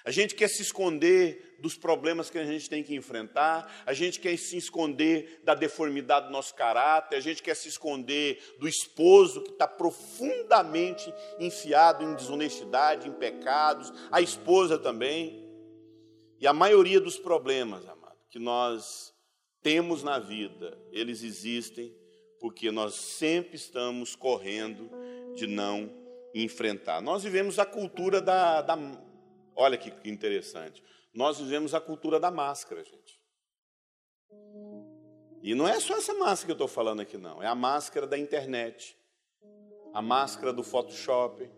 A 0.07 0.13
gente 0.13 0.37
quer 0.37 0.49
se 0.49 0.63
esconder 0.63 1.57
dos 1.59 1.77
problemas 1.77 2.31
que 2.31 2.39
a 2.39 2.45
gente 2.45 2.71
tem 2.71 2.81
que 2.81 2.95
enfrentar, 2.95 3.83
a 3.85 3.93
gente 3.93 4.21
quer 4.21 4.39
se 4.39 4.57
esconder 4.57 5.41
da 5.43 5.53
deformidade 5.53 6.27
do 6.27 6.33
nosso 6.33 6.55
caráter, 6.55 7.17
a 7.17 7.21
gente 7.21 7.43
quer 7.43 7.57
se 7.57 7.67
esconder 7.67 8.41
do 8.61 8.69
esposo 8.69 9.43
que 9.43 9.51
está 9.51 9.67
profundamente 9.67 11.13
enfiado 11.41 12.05
em 12.05 12.15
desonestidade, 12.15 13.09
em 13.09 13.13
pecados, 13.15 13.93
a 14.13 14.21
esposa 14.21 14.79
também. 14.79 15.45
E 16.39 16.47
a 16.47 16.53
maioria 16.53 17.01
dos 17.01 17.19
problemas, 17.19 17.85
amado, 17.89 18.21
que 18.31 18.39
nós 18.39 19.13
temos 19.61 20.05
na 20.05 20.21
vida, 20.21 20.79
eles 20.93 21.25
existem 21.25 21.93
porque 22.39 22.71
nós 22.71 22.95
sempre 22.95 23.57
estamos 23.57 24.15
correndo 24.15 24.89
de 25.35 25.49
não 25.49 25.91
enfrentar. 26.33 27.01
Nós 27.03 27.25
vivemos 27.25 27.59
a 27.59 27.67
cultura 27.67 28.21
da, 28.21 28.63
da 28.63 28.77
Olha 29.57 29.79
que 29.79 29.93
interessante. 30.09 30.85
Nós 31.15 31.39
vivemos 31.39 31.75
a 31.75 31.81
cultura 31.81 32.21
da 32.21 32.31
máscara, 32.31 32.85
gente. 32.85 33.19
E 35.43 35.55
não 35.55 35.67
é 35.67 35.81
só 35.81 35.97
essa 35.97 36.13
máscara 36.13 36.47
que 36.47 36.51
eu 36.51 36.67
estou 36.67 36.69
falando 36.69 37.01
aqui, 37.01 37.17
não. 37.17 37.43
É 37.43 37.47
a 37.47 37.55
máscara 37.55 38.07
da 38.07 38.19
internet, 38.19 38.97
a 39.95 40.03
máscara 40.03 40.53
do 40.53 40.63
Photoshop. 40.63 41.49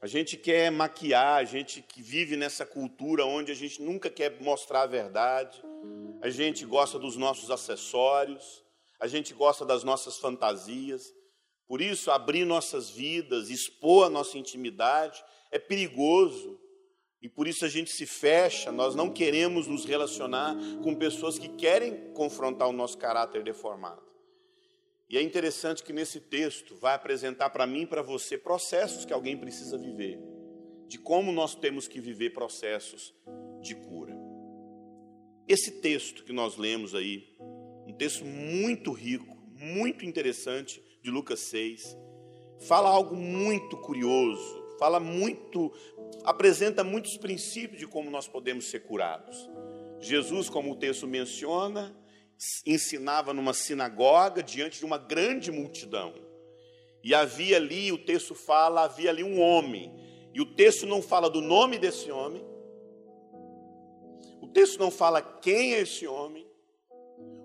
A 0.00 0.06
gente 0.06 0.36
quer 0.36 0.70
maquiar, 0.70 1.38
a 1.38 1.44
gente 1.44 1.82
que 1.82 2.00
vive 2.00 2.36
nessa 2.36 2.64
cultura 2.64 3.26
onde 3.26 3.52
a 3.52 3.54
gente 3.54 3.82
nunca 3.82 4.08
quer 4.08 4.40
mostrar 4.40 4.82
a 4.82 4.86
verdade. 4.86 5.62
A 6.22 6.30
gente 6.30 6.64
gosta 6.64 6.98
dos 6.98 7.16
nossos 7.16 7.50
acessórios, 7.50 8.64
a 8.98 9.06
gente 9.06 9.34
gosta 9.34 9.66
das 9.66 9.84
nossas 9.84 10.16
fantasias. 10.16 11.12
Por 11.66 11.82
isso, 11.82 12.10
abrir 12.10 12.44
nossas 12.44 12.88
vidas, 12.88 13.50
expor 13.50 14.06
a 14.06 14.10
nossa 14.10 14.38
intimidade 14.38 15.22
é 15.50 15.58
perigoso. 15.58 16.58
E 17.26 17.28
por 17.28 17.48
isso 17.48 17.64
a 17.64 17.68
gente 17.68 17.90
se 17.90 18.06
fecha, 18.06 18.70
nós 18.70 18.94
não 18.94 19.10
queremos 19.10 19.66
nos 19.66 19.84
relacionar 19.84 20.54
com 20.84 20.94
pessoas 20.94 21.36
que 21.36 21.48
querem 21.48 22.12
confrontar 22.12 22.68
o 22.68 22.72
nosso 22.72 22.96
caráter 22.96 23.42
deformado. 23.42 24.00
E 25.10 25.18
é 25.18 25.22
interessante 25.22 25.82
que 25.82 25.92
nesse 25.92 26.20
texto 26.20 26.76
vai 26.76 26.94
apresentar 26.94 27.50
para 27.50 27.66
mim 27.66 27.80
e 27.80 27.86
para 27.86 28.00
você 28.00 28.38
processos 28.38 29.04
que 29.04 29.12
alguém 29.12 29.36
precisa 29.36 29.76
viver, 29.76 30.20
de 30.86 31.00
como 31.00 31.32
nós 31.32 31.56
temos 31.56 31.88
que 31.88 32.00
viver 32.00 32.30
processos 32.30 33.12
de 33.60 33.74
cura. 33.74 34.16
Esse 35.48 35.80
texto 35.80 36.22
que 36.22 36.32
nós 36.32 36.56
lemos 36.56 36.94
aí, 36.94 37.36
um 37.88 37.92
texto 37.92 38.24
muito 38.24 38.92
rico, 38.92 39.36
muito 39.52 40.04
interessante, 40.04 40.80
de 41.02 41.10
Lucas 41.10 41.40
6, 41.40 41.98
fala 42.60 42.88
algo 42.88 43.16
muito 43.16 43.76
curioso, 43.78 44.66
fala 44.78 45.00
muito, 45.00 45.72
apresenta 46.24 46.82
muitos 46.82 47.16
princípios 47.16 47.78
de 47.78 47.86
como 47.86 48.10
nós 48.10 48.26
podemos 48.26 48.66
ser 48.66 48.80
curados. 48.80 49.48
Jesus, 50.00 50.48
como 50.48 50.72
o 50.72 50.76
texto 50.76 51.06
menciona, 51.06 51.96
ensinava 52.66 53.32
numa 53.32 53.54
sinagoga 53.54 54.42
diante 54.42 54.78
de 54.78 54.84
uma 54.84 54.98
grande 54.98 55.50
multidão. 55.50 56.14
E 57.02 57.14
havia 57.14 57.56
ali, 57.56 57.92
o 57.92 57.98
texto 57.98 58.34
fala, 58.34 58.82
havia 58.82 59.10
ali 59.10 59.22
um 59.22 59.40
homem. 59.40 59.94
E 60.34 60.40
o 60.40 60.54
texto 60.54 60.86
não 60.86 61.00
fala 61.00 61.30
do 61.30 61.40
nome 61.40 61.78
desse 61.78 62.10
homem. 62.10 62.44
O 64.40 64.48
texto 64.48 64.78
não 64.78 64.90
fala 64.90 65.22
quem 65.22 65.74
é 65.74 65.80
esse 65.80 66.06
homem. 66.06 66.46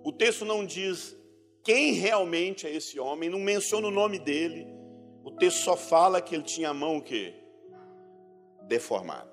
O 0.04 0.12
texto 0.12 0.44
não 0.44 0.66
diz 0.66 1.16
quem 1.64 1.94
realmente 1.94 2.66
é 2.66 2.76
esse 2.76 3.00
homem, 3.00 3.30
não 3.30 3.40
menciona 3.40 3.88
o 3.88 3.92
nome 3.92 4.18
dele. 4.18 4.68
O 5.24 5.32
texto 5.32 5.64
só 5.64 5.78
fala 5.78 6.22
que 6.22 6.34
ele 6.34 6.44
tinha 6.44 6.70
a 6.70 6.74
mão 6.74 6.98
o 6.98 7.02
quê? 7.02 7.36
Deformada. 8.72 9.30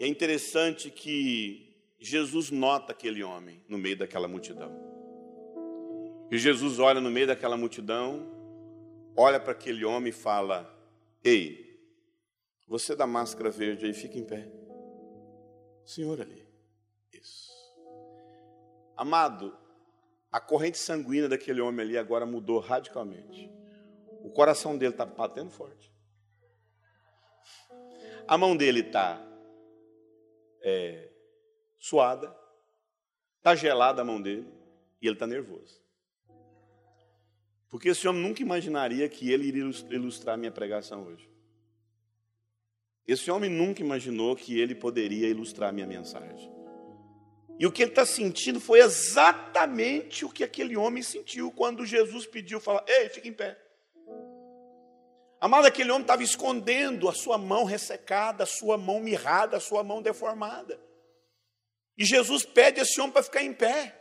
E 0.00 0.04
é 0.04 0.06
interessante 0.06 0.90
que 0.90 1.76
Jesus 1.98 2.50
nota 2.50 2.92
aquele 2.92 3.22
homem 3.22 3.62
no 3.68 3.76
meio 3.76 3.98
daquela 3.98 4.26
multidão. 4.26 4.72
E 6.30 6.38
Jesus 6.38 6.78
olha 6.78 6.98
no 6.98 7.10
meio 7.10 7.26
daquela 7.26 7.58
multidão, 7.58 8.26
olha 9.14 9.38
para 9.38 9.52
aquele 9.52 9.84
homem 9.84 10.08
e 10.08 10.12
fala: 10.12 10.66
Ei, 11.22 11.78
você 12.66 12.96
da 12.96 13.06
máscara 13.06 13.50
verde 13.50 13.84
aí, 13.84 13.92
fica 13.92 14.16
em 14.16 14.24
pé. 14.24 14.50
Senhor 15.84 16.22
ali. 16.22 16.48
Isso. 17.12 17.52
Amado, 18.96 19.54
a 20.32 20.40
corrente 20.40 20.78
sanguínea 20.78 21.28
daquele 21.28 21.60
homem 21.60 21.84
ali 21.84 21.98
agora 21.98 22.24
mudou 22.24 22.60
radicalmente. 22.60 23.52
O 24.22 24.30
coração 24.30 24.78
dele 24.78 24.94
está 24.94 25.04
batendo 25.04 25.50
forte. 25.50 25.97
A 28.28 28.36
mão 28.36 28.54
dele 28.54 28.80
está 28.80 29.26
é, 30.60 31.08
suada, 31.78 32.36
está 33.38 33.54
gelada 33.54 34.02
a 34.02 34.04
mão 34.04 34.20
dele 34.20 34.46
e 35.00 35.06
ele 35.06 35.14
está 35.14 35.26
nervoso. 35.26 35.80
Porque 37.70 37.88
esse 37.88 38.06
homem 38.06 38.22
nunca 38.22 38.42
imaginaria 38.42 39.08
que 39.08 39.30
ele 39.30 39.46
iria 39.46 39.64
ilustrar 39.90 40.36
minha 40.36 40.52
pregação 40.52 41.06
hoje. 41.06 41.28
Esse 43.06 43.30
homem 43.30 43.48
nunca 43.48 43.80
imaginou 43.80 44.36
que 44.36 44.60
ele 44.60 44.74
poderia 44.74 45.28
ilustrar 45.28 45.72
minha 45.72 45.86
mensagem. 45.86 46.52
E 47.58 47.66
o 47.66 47.72
que 47.72 47.82
ele 47.82 47.90
está 47.90 48.04
sentindo 48.04 48.60
foi 48.60 48.80
exatamente 48.80 50.24
o 50.26 50.28
que 50.28 50.44
aquele 50.44 50.76
homem 50.76 51.02
sentiu 51.02 51.50
quando 51.50 51.86
Jesus 51.86 52.26
pediu, 52.26 52.60
fala, 52.60 52.84
ei, 52.86 53.08
fica 53.08 53.26
em 53.26 53.32
pé. 53.32 53.58
Amado, 55.40 55.66
aquele 55.66 55.90
homem 55.90 56.02
estava 56.02 56.22
escondendo 56.22 57.08
a 57.08 57.14
sua 57.14 57.38
mão 57.38 57.64
ressecada, 57.64 58.42
a 58.42 58.46
sua 58.46 58.76
mão 58.76 58.98
mirrada, 58.98 59.56
a 59.56 59.60
sua 59.60 59.84
mão 59.84 60.02
deformada. 60.02 60.80
E 61.96 62.04
Jesus 62.04 62.44
pede 62.44 62.80
a 62.80 62.82
esse 62.82 63.00
homem 63.00 63.12
para 63.12 63.22
ficar 63.22 63.42
em 63.42 63.52
pé. 63.52 63.94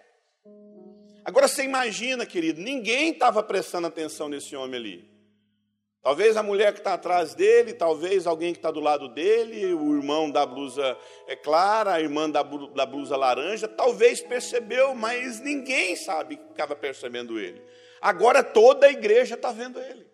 Agora 1.23 1.47
você 1.47 1.63
imagina, 1.63 2.25
querido, 2.25 2.61
ninguém 2.61 3.11
estava 3.11 3.43
prestando 3.43 3.85
atenção 3.85 4.29
nesse 4.29 4.55
homem 4.55 4.79
ali. 4.79 5.17
Talvez 6.01 6.37
a 6.37 6.41
mulher 6.41 6.71
que 6.71 6.79
está 6.79 6.93
atrás 6.93 7.35
dele, 7.35 7.73
talvez 7.73 8.25
alguém 8.25 8.53
que 8.53 8.59
está 8.59 8.71
do 8.71 8.79
lado 8.79 9.09
dele, 9.09 9.73
o 9.73 9.95
irmão 9.95 10.31
da 10.31 10.45
blusa 10.45 10.97
é 11.27 11.35
clara, 11.35 11.93
a 11.93 11.99
irmã 11.99 12.29
da, 12.29 12.41
da 12.43 12.85
blusa 12.85 13.17
laranja, 13.17 13.67
talvez 13.67 14.21
percebeu, 14.21 14.95
mas 14.95 15.41
ninguém 15.41 15.97
sabe 15.97 16.37
que 16.37 16.51
estava 16.51 16.77
percebendo 16.77 17.37
ele. 17.37 17.61
Agora 17.99 18.41
toda 18.41 18.87
a 18.87 18.91
igreja 18.91 19.35
está 19.35 19.51
vendo 19.51 19.81
ele. 19.81 20.06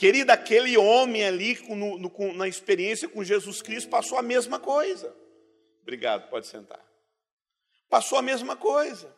Querida, 0.00 0.32
aquele 0.32 0.78
homem 0.78 1.22
ali 1.22 1.58
no, 1.68 1.98
na 2.32 2.48
experiência 2.48 3.06
com 3.06 3.22
Jesus 3.22 3.60
Cristo 3.60 3.90
passou 3.90 4.16
a 4.16 4.22
mesma 4.22 4.58
coisa. 4.58 5.14
Obrigado, 5.82 6.30
pode 6.30 6.46
sentar. 6.46 6.82
Passou 7.86 8.16
a 8.16 8.22
mesma 8.22 8.56
coisa. 8.56 9.14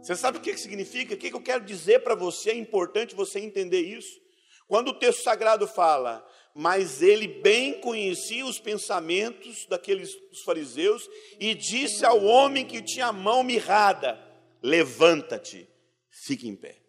Você 0.00 0.14
sabe 0.14 0.38
o 0.38 0.40
que 0.40 0.56
significa? 0.56 1.14
O 1.14 1.16
que 1.16 1.34
eu 1.34 1.42
quero 1.42 1.64
dizer 1.64 2.04
para 2.04 2.14
você? 2.14 2.50
É 2.50 2.54
importante 2.54 3.16
você 3.16 3.40
entender 3.40 3.80
isso. 3.80 4.20
Quando 4.68 4.90
o 4.90 4.94
texto 4.96 5.24
sagrado 5.24 5.66
fala, 5.66 6.24
mas 6.54 7.02
ele 7.02 7.26
bem 7.26 7.80
conhecia 7.80 8.46
os 8.46 8.60
pensamentos 8.60 9.66
daqueles 9.66 10.14
dos 10.30 10.42
fariseus 10.42 11.10
e 11.40 11.52
disse 11.52 12.06
ao 12.06 12.22
homem 12.22 12.64
que 12.64 12.80
tinha 12.80 13.06
a 13.06 13.12
mão 13.12 13.42
mirrada: 13.42 14.24
Levanta-te, 14.62 15.68
fique 16.08 16.46
em 16.46 16.54
pé. 16.54 16.85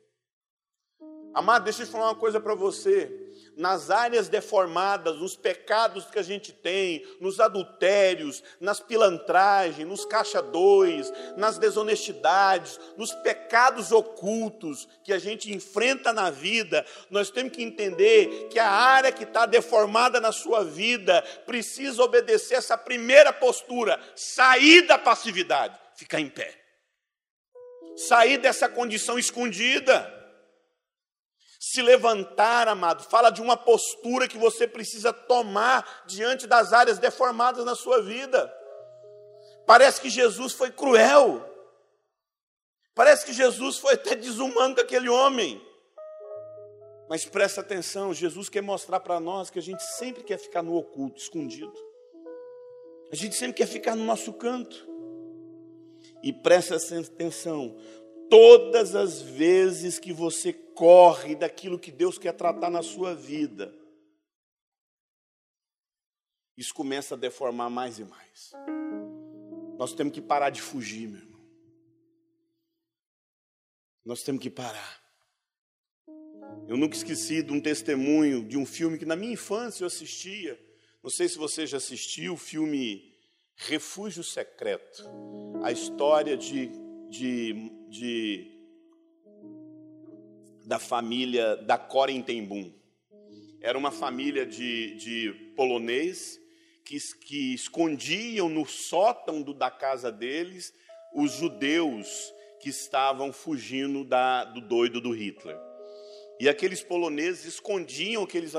Amado, 1.34 1.64
deixa 1.66 1.84
eu 1.84 1.88
falar 1.88 2.06
uma 2.06 2.16
coisa 2.16 2.40
para 2.40 2.56
você. 2.56 3.28
nas 3.58 3.90
áreas 3.90 4.30
deformadas, 4.30 5.18
nos 5.18 5.36
pecados 5.36 6.06
que 6.06 6.20
a 6.20 6.24
gente 6.24 6.54
tem, 6.54 7.04
nos 7.20 7.40
adultérios, 7.40 8.44
nas 8.62 8.80
pilantragens, 8.80 9.88
nos 9.88 10.06
caixa-dois, 10.06 11.12
nas 11.36 11.58
desonestidades, 11.58 12.80
nos 12.96 13.12
pecados 13.16 13.92
ocultos 13.92 14.88
que 15.04 15.12
a 15.12 15.18
gente 15.18 15.52
enfrenta 15.52 16.14
na 16.14 16.30
vida, 16.30 16.86
nós 17.10 17.32
temos 17.32 17.52
que 17.52 17.64
entender 17.64 18.48
que 18.52 18.60
a 18.60 18.70
área 18.70 19.12
que 19.12 19.24
está 19.24 19.48
deformada 19.48 20.22
na 20.22 20.32
sua 20.32 20.64
vida 20.64 21.24
precisa 21.46 22.04
obedecer 22.04 22.56
essa 22.56 22.78
primeira 22.78 23.34
postura, 23.34 24.00
sair 24.16 24.84
da 24.84 25.00
passividade, 25.00 25.76
ficar 25.96 26.20
em 26.20 26.30
pé. 26.30 26.54
Sair 27.96 28.38
dessa 28.38 28.70
condição 28.70 29.18
escondida 29.18 30.16
se 31.72 31.82
levantar, 31.82 32.68
amado, 32.68 33.04
fala 33.04 33.30
de 33.30 33.42
uma 33.42 33.58
postura 33.58 34.28
que 34.28 34.38
você 34.38 34.66
precisa 34.66 35.12
tomar 35.12 36.04
diante 36.06 36.48
das 36.48 36.72
áreas 36.72 36.98
deformadas 36.98 37.66
na 37.66 37.76
sua 37.76 38.02
vida. 38.02 38.54
Parece 39.66 40.00
que 40.00 40.10
Jesus 40.10 40.54
foi 40.54 40.72
cruel. 40.72 41.44
Parece 42.96 43.26
que 43.26 43.34
Jesus 43.34 43.78
foi 43.78 43.96
até 43.96 44.16
desumano 44.16 44.76
com 44.76 44.82
aquele 44.82 45.10
homem. 45.10 45.62
Mas 47.10 47.26
presta 47.26 47.62
atenção, 47.62 48.14
Jesus 48.14 48.48
quer 48.48 48.62
mostrar 48.62 49.02
para 49.02 49.20
nós 49.20 49.50
que 49.50 49.60
a 49.60 49.62
gente 49.62 49.84
sempre 49.98 50.24
quer 50.24 50.38
ficar 50.38 50.64
no 50.64 50.76
oculto, 50.76 51.20
escondido. 51.20 51.74
A 53.12 53.16
gente 53.16 53.36
sempre 53.36 53.58
quer 53.58 53.68
ficar 53.68 53.94
no 53.94 54.06
nosso 54.06 54.32
canto. 54.34 54.88
E 56.24 56.32
presta 56.32 56.78
atenção, 56.78 57.78
todas 58.30 58.96
as 58.96 59.22
vezes 59.22 60.00
que 60.00 60.14
você 60.14 60.54
corre 60.78 61.36
daquilo 61.36 61.80
que 61.80 61.92
Deus 61.92 62.20
quer 62.20 62.34
tratar 62.34 62.70
na 62.70 62.84
sua 62.84 63.16
vida, 63.16 63.74
isso 66.56 66.72
começa 66.72 67.16
a 67.16 67.18
deformar 67.18 67.68
mais 67.68 67.98
e 67.98 68.04
mais. 68.04 68.52
Nós 69.76 69.94
temos 69.94 70.14
que 70.14 70.22
parar 70.22 70.52
de 70.52 70.62
fugir, 70.62 71.10
meu 71.10 71.20
irmão. 71.20 71.42
Nós 74.06 74.22
temos 74.22 74.42
que 74.42 74.52
parar. 74.52 75.04
Eu 76.68 76.78
nunca 76.78 76.96
esqueci 76.96 77.42
de 77.42 77.52
um 77.52 77.60
testemunho 77.60 78.48
de 78.48 78.56
um 78.56 78.66
filme 78.66 79.00
que 79.00 79.06
na 79.06 79.16
minha 79.16 79.34
infância 79.34 79.84
eu 79.84 79.88
assistia. 79.88 80.60
Não 81.02 81.10
sei 81.10 81.28
se 81.28 81.40
você 81.40 81.66
já 81.66 81.78
assistiu 81.78 82.34
o 82.34 82.38
filme 82.38 83.16
Refúgio 83.56 84.24
Secreto. 84.24 85.04
A 85.64 85.72
história 85.72 86.38
de, 86.38 86.70
de, 87.10 87.72
de 87.90 88.57
da 90.68 90.78
família 90.78 91.56
da 91.56 91.78
Corintembum. 91.78 92.74
Era 93.62 93.78
uma 93.78 93.90
família 93.90 94.46
de, 94.46 94.96
de 94.96 95.54
polonês 95.56 96.38
que, 96.84 96.98
que 97.22 97.54
escondiam 97.54 98.50
no 98.50 98.66
sótão 98.66 99.42
do, 99.42 99.54
da 99.54 99.72
casa 99.72 100.12
deles 100.12 100.74
os 101.16 101.32
judeus 101.32 102.34
que 102.60 102.70
estavam 102.70 103.32
fugindo 103.32 104.04
da, 104.04 104.44
do 104.44 104.60
doido 104.60 105.00
do 105.00 105.12
Hitler. 105.12 105.58
E 106.38 106.50
aqueles 106.50 106.84
poloneses 106.84 107.46
escondiam 107.46 108.24
aqueles, 108.24 108.54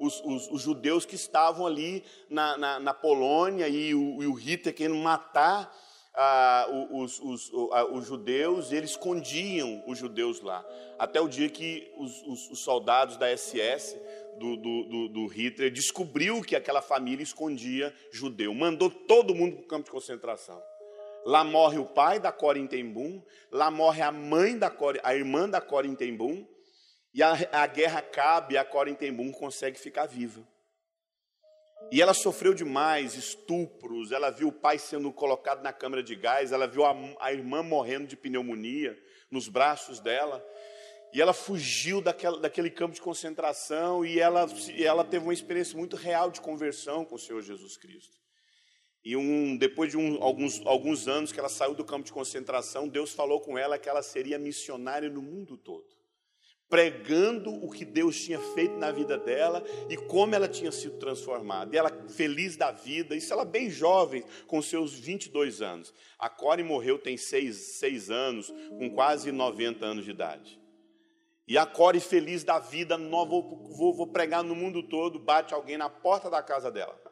os, 0.00 0.20
os, 0.24 0.50
os 0.50 0.60
judeus 0.60 1.06
que 1.06 1.14
estavam 1.14 1.64
ali 1.64 2.02
na, 2.28 2.58
na, 2.58 2.80
na 2.80 2.92
Polônia 2.92 3.68
e 3.68 3.94
o, 3.94 4.20
e 4.20 4.26
o 4.26 4.32
Hitler 4.32 4.74
querendo 4.74 4.96
matar 4.96 5.72
ah, 6.16 6.66
os, 6.90 7.20
os, 7.20 7.52
os, 7.52 8.06
judeus, 8.06 8.72
e 8.72 8.76
eles 8.76 8.90
escondiam 8.90 9.84
os 9.86 9.98
judeus 9.98 10.40
lá. 10.40 10.66
Até 10.98 11.20
o 11.20 11.28
dia 11.28 11.48
que 11.50 11.92
os, 11.98 12.58
soldados 12.60 13.18
da 13.18 13.36
SS, 13.36 13.94
do, 14.38 14.56
do, 14.56 15.08
do, 15.08 15.26
Hitler, 15.26 15.70
descobriu 15.70 16.40
que 16.40 16.56
aquela 16.56 16.80
família 16.80 17.22
escondia 17.22 17.94
judeu. 18.10 18.54
Mandou 18.54 18.90
todo 18.90 19.34
mundo 19.34 19.56
para 19.56 19.64
o 19.64 19.68
campo 19.68 19.84
de 19.84 19.90
concentração. 19.90 20.60
Lá 21.26 21.44
morre 21.44 21.78
o 21.78 21.84
pai 21.84 22.18
da 22.18 22.32
Corin 22.32 22.66
Tembum, 22.66 23.22
lá 23.50 23.70
morre 23.70 24.00
a 24.00 24.12
mãe 24.12 24.56
da 24.56 24.70
Corin, 24.70 25.00
a 25.02 25.14
irmã 25.14 25.48
da 25.48 25.60
Corin 25.60 25.94
Tembum, 25.94 26.46
e 27.12 27.22
a, 27.22 27.32
a 27.52 27.66
guerra 27.66 27.98
acaba 27.98 28.52
e 28.52 28.56
a 28.56 28.64
Corin 28.64 28.94
Tembum 28.94 29.32
consegue 29.32 29.78
ficar 29.78 30.06
viva. 30.06 30.46
E 31.90 32.02
ela 32.02 32.14
sofreu 32.14 32.52
demais 32.52 33.14
estupros, 33.14 34.10
ela 34.10 34.30
viu 34.30 34.48
o 34.48 34.52
pai 34.52 34.78
sendo 34.78 35.12
colocado 35.12 35.62
na 35.62 35.72
câmara 35.72 36.02
de 36.02 36.16
gás, 36.16 36.50
ela 36.50 36.66
viu 36.66 36.84
a, 36.84 36.94
a 37.20 37.32
irmã 37.32 37.62
morrendo 37.62 38.06
de 38.06 38.16
pneumonia 38.16 38.98
nos 39.30 39.48
braços 39.48 40.00
dela. 40.00 40.44
E 41.12 41.22
ela 41.22 41.32
fugiu 41.32 42.00
daquela, 42.02 42.40
daquele 42.40 42.70
campo 42.70 42.94
de 42.94 43.00
concentração 43.00 44.04
e 44.04 44.18
ela, 44.18 44.46
ela 44.76 45.04
teve 45.04 45.24
uma 45.24 45.32
experiência 45.32 45.78
muito 45.78 45.96
real 45.96 46.30
de 46.30 46.40
conversão 46.40 47.04
com 47.04 47.14
o 47.14 47.18
Senhor 47.18 47.40
Jesus 47.40 47.76
Cristo. 47.76 48.16
E 49.04 49.16
um, 49.16 49.56
depois 49.56 49.90
de 49.90 49.96
um, 49.96 50.20
alguns, 50.20 50.60
alguns 50.66 51.06
anos 51.06 51.30
que 51.30 51.38
ela 51.38 51.48
saiu 51.48 51.74
do 51.74 51.84
campo 51.84 52.04
de 52.04 52.12
concentração, 52.12 52.88
Deus 52.88 53.12
falou 53.12 53.40
com 53.40 53.56
ela 53.56 53.78
que 53.78 53.88
ela 53.88 54.02
seria 54.02 54.38
missionária 54.38 55.08
no 55.08 55.22
mundo 55.22 55.56
todo 55.56 55.95
pregando 56.68 57.52
o 57.64 57.70
que 57.70 57.84
Deus 57.84 58.20
tinha 58.20 58.38
feito 58.38 58.76
na 58.76 58.90
vida 58.90 59.16
dela 59.16 59.62
e 59.88 59.96
como 59.96 60.34
ela 60.34 60.48
tinha 60.48 60.72
sido 60.72 60.98
transformada. 60.98 61.74
E 61.74 61.78
ela 61.78 61.90
feliz 62.08 62.56
da 62.56 62.72
vida, 62.72 63.14
isso 63.14 63.32
ela 63.32 63.44
bem 63.44 63.70
jovem, 63.70 64.24
com 64.46 64.60
seus 64.60 64.92
22 64.94 65.62
anos. 65.62 65.94
A 66.18 66.28
Core 66.28 66.62
morreu 66.62 66.98
tem 66.98 67.16
seis, 67.16 67.78
seis 67.78 68.10
anos, 68.10 68.52
com 68.70 68.90
quase 68.90 69.30
90 69.30 69.84
anos 69.84 70.04
de 70.04 70.10
idade. 70.10 70.60
E 71.46 71.56
a 71.56 71.64
Core 71.64 72.00
feliz 72.00 72.42
da 72.42 72.58
vida, 72.58 72.98
não, 72.98 73.24
vou, 73.24 73.64
vou, 73.76 73.94
vou 73.94 74.06
pregar 74.08 74.42
no 74.42 74.54
mundo 74.54 74.82
todo, 74.82 75.18
bate 75.18 75.54
alguém 75.54 75.78
na 75.78 75.88
porta 75.88 76.28
da 76.28 76.42
casa 76.42 76.70
dela. 76.70 77.05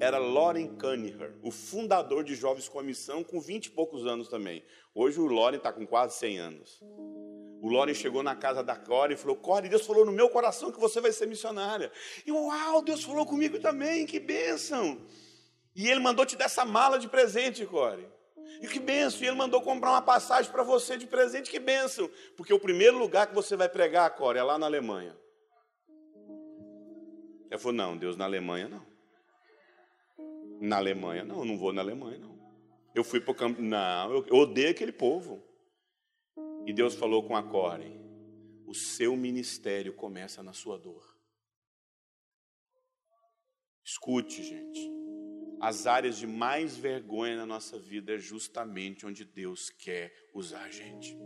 Era 0.00 0.16
Loren 0.16 0.66
Cunningham, 0.76 1.34
o 1.42 1.50
fundador 1.50 2.24
de 2.24 2.34
Jovens 2.34 2.66
com 2.66 2.78
a 2.78 2.82
Missão, 2.82 3.22
com 3.22 3.38
20 3.38 3.66
e 3.66 3.70
poucos 3.70 4.06
anos 4.06 4.28
também. 4.28 4.64
Hoje 4.94 5.20
o 5.20 5.26
Loren 5.26 5.58
está 5.58 5.70
com 5.70 5.86
quase 5.86 6.16
100 6.16 6.38
anos. 6.38 6.80
O 7.60 7.68
Loren 7.68 7.92
chegou 7.92 8.22
na 8.22 8.34
casa 8.34 8.64
da 8.64 8.74
Core 8.74 9.12
e 9.12 9.16
falou: 9.18 9.36
Core, 9.36 9.68
Deus 9.68 9.86
falou 9.86 10.06
no 10.06 10.10
meu 10.10 10.30
coração 10.30 10.72
que 10.72 10.80
você 10.80 11.02
vai 11.02 11.12
ser 11.12 11.26
missionária. 11.26 11.92
E 12.26 12.32
uau, 12.32 12.80
Deus 12.80 13.04
falou 13.04 13.26
comigo 13.26 13.60
também, 13.60 14.06
que 14.06 14.18
bênção. 14.18 14.98
E 15.76 15.86
ele 15.90 16.00
mandou 16.00 16.24
te 16.24 16.34
dar 16.34 16.46
essa 16.46 16.64
mala 16.64 16.98
de 16.98 17.06
presente, 17.06 17.66
Core. 17.66 18.08
E 18.62 18.68
que 18.68 18.80
bênção. 18.80 19.22
E 19.22 19.26
ele 19.26 19.36
mandou 19.36 19.60
comprar 19.60 19.90
uma 19.90 20.02
passagem 20.02 20.50
para 20.50 20.62
você 20.62 20.96
de 20.96 21.06
presente, 21.06 21.50
que 21.50 21.58
bênção. 21.58 22.10
Porque 22.38 22.54
o 22.54 22.58
primeiro 22.58 22.96
lugar 22.96 23.26
que 23.26 23.34
você 23.34 23.54
vai 23.54 23.68
pregar, 23.68 24.16
Core, 24.16 24.38
é 24.38 24.42
lá 24.42 24.58
na 24.58 24.64
Alemanha. 24.64 25.14
Eu 27.50 27.58
falei: 27.58 27.76
Não, 27.76 27.98
Deus, 27.98 28.16
na 28.16 28.24
Alemanha 28.24 28.66
não. 28.66 28.89
Na 30.60 30.76
Alemanha 30.76 31.24
não, 31.24 31.38
eu 31.38 31.44
não 31.46 31.56
vou 31.56 31.72
na 31.72 31.80
Alemanha 31.80 32.18
não. 32.18 32.38
Eu 32.94 33.02
fui 33.02 33.20
para 33.20 33.32
o 33.32 33.34
campo. 33.34 33.62
Não, 33.62 34.24
eu 34.26 34.36
odeio 34.36 34.70
aquele 34.70 34.92
povo. 34.92 35.42
E 36.66 36.72
Deus 36.72 36.94
falou 36.94 37.22
com 37.22 37.34
a 37.34 37.42
Core: 37.42 37.98
o 38.66 38.74
seu 38.74 39.16
ministério 39.16 39.94
começa 39.94 40.42
na 40.42 40.52
sua 40.52 40.78
dor. 40.78 41.02
Escute, 43.84 44.42
gente. 44.42 44.80
As 45.60 45.86
áreas 45.86 46.18
de 46.18 46.26
mais 46.26 46.76
vergonha 46.76 47.36
na 47.36 47.46
nossa 47.46 47.78
vida 47.78 48.14
é 48.14 48.18
justamente 48.18 49.04
onde 49.04 49.24
Deus 49.24 49.70
quer 49.70 50.12
usar 50.34 50.64
a 50.64 50.70
gente. 50.70 51.16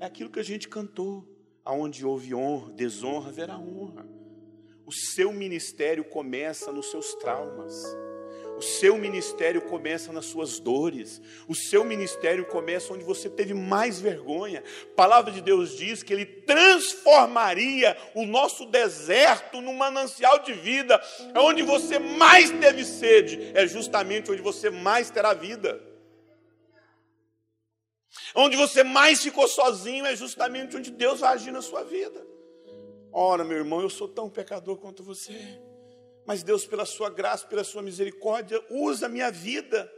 É 0.00 0.06
aquilo 0.06 0.30
que 0.30 0.40
a 0.40 0.44
gente 0.44 0.68
cantou. 0.68 1.32
Aonde 1.64 2.06
houve 2.06 2.32
honra, 2.32 2.72
desonra, 2.72 3.28
haverá 3.28 3.58
honra. 3.58 4.08
O 4.86 4.92
seu 4.92 5.32
ministério 5.32 6.04
começa 6.04 6.72
nos 6.72 6.92
seus 6.92 7.12
traumas. 7.16 7.74
O 8.56 8.62
seu 8.62 8.96
ministério 8.96 9.60
começa 9.60 10.12
nas 10.12 10.24
suas 10.24 10.58
dores. 10.58 11.20
O 11.46 11.54
seu 11.54 11.84
ministério 11.84 12.46
começa 12.46 12.92
onde 12.92 13.04
você 13.04 13.28
teve 13.28 13.52
mais 13.52 14.00
vergonha. 14.00 14.62
A 14.92 14.94
palavra 14.94 15.30
de 15.30 15.42
Deus 15.42 15.76
diz 15.76 16.02
que 16.02 16.12
Ele 16.12 16.24
transformaria 16.24 17.96
o 18.14 18.24
nosso 18.24 18.64
deserto 18.66 19.60
num 19.60 19.74
manancial 19.74 20.38
de 20.38 20.54
vida. 20.54 21.00
É 21.34 21.38
onde 21.38 21.62
você 21.62 21.98
mais 21.98 22.50
teve 22.50 22.84
sede, 22.84 23.52
é 23.54 23.66
justamente 23.66 24.30
onde 24.30 24.40
você 24.40 24.70
mais 24.70 25.10
terá 25.10 25.34
vida. 25.34 25.78
Onde 28.34 28.56
você 28.56 28.82
mais 28.82 29.22
ficou 29.22 29.46
sozinho, 29.46 30.06
é 30.06 30.16
justamente 30.16 30.76
onde 30.76 30.90
Deus 30.90 31.20
vai 31.20 31.34
agir 31.34 31.50
na 31.50 31.60
sua 31.60 31.84
vida. 31.84 32.26
Ora, 33.12 33.44
meu 33.44 33.58
irmão, 33.58 33.80
eu 33.80 33.90
sou 33.90 34.08
tão 34.08 34.28
pecador 34.28 34.76
quanto 34.76 35.02
você. 35.02 35.58
Mas 36.26 36.42
Deus, 36.42 36.66
pela 36.66 36.84
sua 36.84 37.08
graça, 37.08 37.46
pela 37.46 37.62
sua 37.62 37.82
misericórdia, 37.82 38.60
usa 38.68 39.06
a 39.06 39.08
minha 39.08 39.30
vida. 39.30 39.90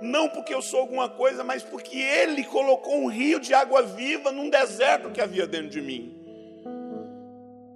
Não 0.00 0.28
porque 0.28 0.54
eu 0.54 0.62
sou 0.62 0.80
alguma 0.80 1.10
coisa, 1.10 1.44
mas 1.44 1.62
porque 1.62 1.98
Ele 1.98 2.42
colocou 2.44 2.96
um 2.96 3.08
rio 3.08 3.38
de 3.38 3.52
água 3.52 3.82
viva 3.82 4.32
num 4.32 4.48
deserto 4.48 5.10
que 5.10 5.20
havia 5.20 5.46
dentro 5.46 5.68
de 5.68 5.82
mim. 5.82 6.16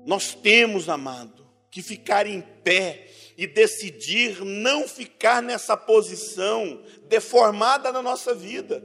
Nós 0.06 0.34
temos, 0.34 0.88
amado, 0.88 1.46
que 1.70 1.82
ficar 1.82 2.26
em 2.26 2.40
pé 2.40 3.06
e 3.36 3.46
decidir 3.46 4.42
não 4.42 4.88
ficar 4.88 5.42
nessa 5.42 5.76
posição 5.76 6.82
deformada 7.08 7.92
na 7.92 8.02
nossa 8.02 8.34
vida. 8.34 8.82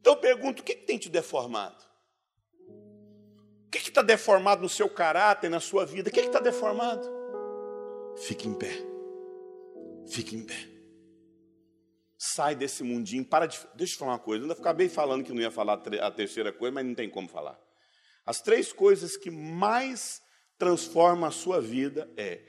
Então 0.00 0.14
eu 0.14 0.18
pergunto: 0.18 0.60
o 0.60 0.64
que 0.64 0.74
tem 0.74 0.96
te 0.96 1.10
deformado? 1.10 1.84
O 3.66 3.70
que 3.70 3.78
está 3.78 4.02
deformado 4.02 4.62
no 4.62 4.68
seu 4.68 4.88
caráter, 4.88 5.48
na 5.48 5.60
sua 5.60 5.86
vida? 5.86 6.08
O 6.08 6.12
que 6.12 6.20
está 6.20 6.40
deformado? 6.40 7.19
Fique 8.16 8.46
em 8.46 8.54
pé. 8.54 8.72
Fique 10.08 10.36
em 10.36 10.44
pé. 10.44 10.68
Sai 12.18 12.54
desse 12.54 12.82
mundinho, 12.82 13.24
para 13.24 13.46
de. 13.46 13.58
Deixa 13.74 13.94
eu 13.94 13.98
falar 13.98 14.12
uma 14.12 14.18
coisa. 14.18 14.44
Eu 14.44 14.52
acabei 14.52 14.88
falando 14.88 15.24
que 15.24 15.32
não 15.32 15.40
ia 15.40 15.50
falar 15.50 15.74
a 15.74 16.10
terceira 16.10 16.52
coisa, 16.52 16.74
mas 16.74 16.84
não 16.84 16.94
tem 16.94 17.08
como 17.08 17.28
falar. 17.28 17.58
As 18.26 18.40
três 18.40 18.72
coisas 18.72 19.16
que 19.16 19.30
mais 19.30 20.20
transformam 20.58 21.26
a 21.26 21.30
sua 21.30 21.60
vida 21.60 22.12
é 22.16 22.42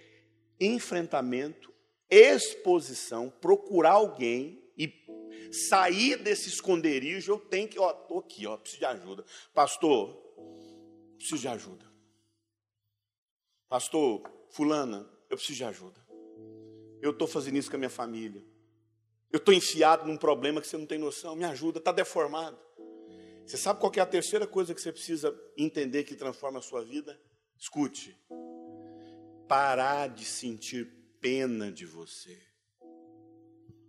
enfrentamento, 0.60 1.74
exposição, 2.10 3.30
procurar 3.30 3.93
alguém 3.93 4.62
e 4.78 4.91
sair 5.69 6.17
desse 6.17 6.50
esconderijo. 6.50 7.32
Eu 7.32 7.39
tenho 7.39 7.67
que, 7.67 7.80
ó, 7.80 7.93
tô 7.93 8.19
aqui, 8.19 8.45
ó, 8.45 8.58
preciso 8.58 8.80
de 8.80 8.86
ajuda. 8.86 9.26
Pastor, 9.54 10.15
preciso 11.17 11.41
de 11.41 11.47
ajuda. 11.47 11.91
Pastor, 13.69 14.30
fulana, 14.52 15.10
eu 15.32 15.38
preciso 15.38 15.58
de 15.58 15.63
ajuda. 15.63 16.00
Eu 17.02 17.12
estou 17.12 17.28
fazendo 17.28 17.58
isso 17.58 17.70
com 17.70 17.78
a 17.78 17.80
minha 17.80 17.89
família. 17.89 18.46
Eu 19.32 19.38
estou 19.38 19.54
enfiado 19.54 20.06
num 20.06 20.17
problema 20.17 20.60
que 20.60 20.67
você 20.67 20.78
não 20.78 20.86
tem 20.86 21.00
noção. 21.00 21.36
Me 21.36 21.46
ajuda, 21.46 21.80
está 21.80 21.91
deformado. 21.91 22.60
Você 23.46 23.58
sabe 23.58 23.80
qual 23.80 23.91
é 23.96 24.00
a 24.02 24.06
terceira 24.06 24.46
coisa 24.46 24.76
que 24.76 24.82
você 24.82 24.91
precisa 24.91 25.36
entender 25.58 26.04
que 26.04 26.15
transforma 26.15 26.60
a 26.60 26.62
sua 26.62 26.84
vida? 26.84 27.20
Escute. 27.58 28.15
Parar 29.48 30.10
de 30.10 30.26
sentir 30.26 30.86
pena 31.20 31.72
de 31.72 31.86
você. 31.86 32.38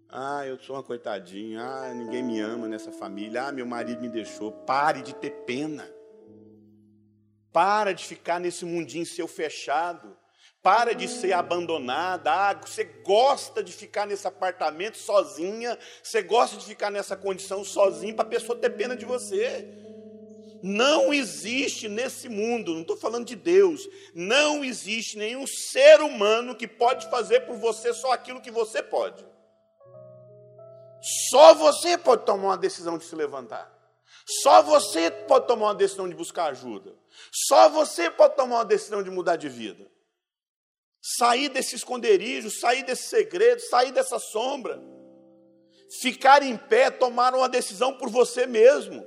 Ah, 0.08 0.46
eu 0.46 0.58
sou 0.58 0.76
uma 0.76 0.82
coitadinha. 0.82 1.60
Ah, 1.60 1.94
ninguém 1.94 2.22
me 2.22 2.38
ama 2.38 2.68
nessa 2.68 2.92
família. 2.92 3.44
Ah, 3.44 3.52
meu 3.52 3.66
marido 3.66 4.00
me 4.00 4.08
deixou. 4.08 4.52
Pare 4.52 5.02
de 5.02 5.14
ter 5.14 5.30
pena. 5.44 5.90
Para 7.52 7.92
de 7.92 8.04
ficar 8.04 8.38
nesse 8.38 8.64
mundinho 8.64 9.04
seu 9.04 9.26
fechado. 9.26 10.16
Para 10.62 10.94
de 10.94 11.08
ser 11.08 11.32
abandonada. 11.32 12.30
Ah, 12.30 12.54
você 12.54 12.84
gosta 12.84 13.64
de 13.64 13.72
ficar 13.72 14.06
nesse 14.06 14.26
apartamento 14.28 14.96
sozinha. 14.96 15.76
Você 16.02 16.22
gosta 16.22 16.56
de 16.56 16.64
ficar 16.64 16.90
nessa 16.90 17.16
condição 17.16 17.64
sozinho 17.64 18.14
para 18.14 18.24
a 18.24 18.28
pessoa 18.28 18.56
ter 18.56 18.70
pena 18.70 18.94
de 18.94 19.04
você. 19.04 19.68
Não 20.62 21.12
existe 21.12 21.88
nesse 21.88 22.28
mundo, 22.28 22.72
não 22.72 22.82
estou 22.82 22.96
falando 22.96 23.26
de 23.26 23.34
Deus, 23.34 23.88
não 24.14 24.62
existe 24.62 25.18
nenhum 25.18 25.44
ser 25.44 26.00
humano 26.00 26.54
que 26.54 26.68
pode 26.68 27.10
fazer 27.10 27.40
por 27.40 27.56
você 27.56 27.92
só 27.92 28.12
aquilo 28.12 28.40
que 28.40 28.50
você 28.50 28.80
pode. 28.80 29.26
Só 31.30 31.52
você 31.54 31.98
pode 31.98 32.24
tomar 32.24 32.50
uma 32.50 32.56
decisão 32.56 32.96
de 32.96 33.04
se 33.04 33.16
levantar. 33.16 33.76
Só 34.24 34.62
você 34.62 35.10
pode 35.10 35.48
tomar 35.48 35.66
uma 35.66 35.74
decisão 35.74 36.08
de 36.08 36.14
buscar 36.14 36.52
ajuda. 36.52 36.94
Só 37.32 37.68
você 37.68 38.08
pode 38.08 38.36
tomar 38.36 38.58
uma 38.58 38.64
decisão 38.64 39.02
de 39.02 39.10
mudar 39.10 39.34
de 39.34 39.48
vida. 39.48 39.90
Sair 41.02 41.48
desse 41.48 41.74
esconderijo, 41.74 42.48
sair 42.48 42.84
desse 42.84 43.08
segredo, 43.08 43.60
sair 43.60 43.90
dessa 43.90 44.20
sombra. 44.20 44.80
Ficar 46.00 46.44
em 46.44 46.56
pé, 46.56 46.92
tomar 46.92 47.34
uma 47.34 47.48
decisão 47.48 47.98
por 47.98 48.08
você 48.08 48.46
mesmo. 48.46 49.04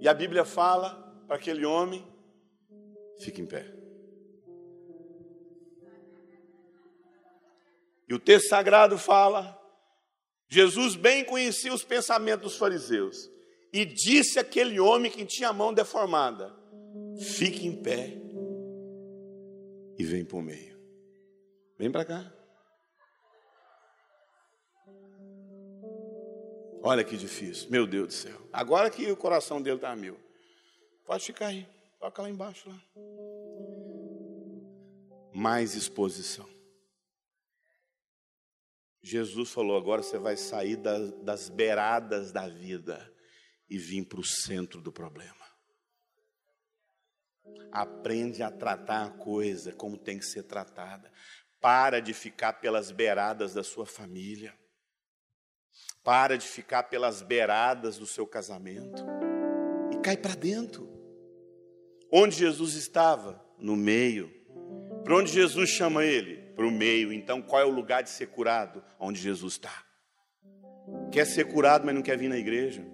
E 0.00 0.08
a 0.08 0.14
Bíblia 0.14 0.46
fala 0.46 0.94
para 1.26 1.36
aquele 1.36 1.66
homem: 1.66 2.02
fique 3.20 3.42
em 3.42 3.46
pé. 3.46 3.70
E 8.08 8.14
o 8.14 8.18
texto 8.18 8.48
sagrado 8.48 8.96
fala: 8.96 9.60
Jesus 10.48 10.96
bem 10.96 11.22
conhecia 11.22 11.72
os 11.72 11.84
pensamentos 11.84 12.52
dos 12.52 12.58
fariseus 12.58 13.30
e 13.74 13.84
disse 13.84 14.38
àquele 14.38 14.80
homem 14.80 15.10
que 15.10 15.26
tinha 15.26 15.50
a 15.50 15.52
mão 15.52 15.72
deformada: 15.72 16.50
Fique 17.20 17.66
em 17.66 17.82
pé 17.82 18.23
e 19.98 20.04
vem 20.04 20.24
para 20.24 20.36
o 20.36 20.42
meio. 20.42 20.78
Vem 21.78 21.90
para 21.90 22.04
cá. 22.04 22.32
Olha 26.82 27.02
que 27.02 27.16
difícil, 27.16 27.70
meu 27.70 27.86
Deus 27.86 28.08
do 28.08 28.12
céu. 28.12 28.48
Agora 28.52 28.90
que 28.90 29.10
o 29.10 29.16
coração 29.16 29.60
dele 29.60 29.76
está 29.76 29.96
mil. 29.96 30.18
Pode 31.06 31.24
ficar 31.24 31.46
aí, 31.46 31.66
toca 31.98 32.22
lá 32.22 32.28
embaixo 32.28 32.68
lá. 32.68 32.82
Mais 35.32 35.74
exposição. 35.74 36.48
Jesus 39.02 39.50
falou: 39.50 39.76
agora 39.76 40.02
você 40.02 40.18
vai 40.18 40.36
sair 40.36 40.76
das, 40.76 41.12
das 41.22 41.48
beiradas 41.48 42.32
da 42.32 42.48
vida 42.48 43.12
e 43.68 43.76
vir 43.78 44.04
para 44.06 44.20
o 44.20 44.24
centro 44.24 44.80
do 44.80 44.92
problema. 44.92 45.43
Aprende 47.70 48.42
a 48.42 48.50
tratar 48.50 49.04
a 49.04 49.10
coisa 49.10 49.72
como 49.72 49.98
tem 49.98 50.18
que 50.18 50.24
ser 50.24 50.44
tratada. 50.44 51.10
Para 51.60 52.00
de 52.00 52.14
ficar 52.14 52.54
pelas 52.54 52.90
beiradas 52.90 53.52
da 53.52 53.64
sua 53.64 53.86
família. 53.86 54.54
Para 56.02 56.36
de 56.36 56.46
ficar 56.46 56.84
pelas 56.84 57.22
beiradas 57.22 57.98
do 57.98 58.06
seu 58.06 58.26
casamento. 58.26 59.04
E 59.92 59.96
cai 59.98 60.16
para 60.16 60.34
dentro. 60.34 60.88
Onde 62.12 62.36
Jesus 62.36 62.74
estava? 62.74 63.44
No 63.58 63.74
meio. 63.74 64.30
Para 65.02 65.16
onde 65.16 65.32
Jesus 65.32 65.68
chama 65.68 66.04
ele? 66.04 66.36
Para 66.54 66.66
o 66.66 66.70
meio. 66.70 67.12
Então, 67.12 67.42
qual 67.42 67.60
é 67.60 67.64
o 67.64 67.70
lugar 67.70 68.02
de 68.02 68.10
ser 68.10 68.28
curado? 68.28 68.84
Onde 69.00 69.20
Jesus 69.20 69.54
está. 69.54 69.84
Quer 71.10 71.26
ser 71.26 71.46
curado, 71.46 71.84
mas 71.84 71.94
não 71.94 72.02
quer 72.02 72.16
vir 72.16 72.28
na 72.28 72.38
igreja 72.38 72.93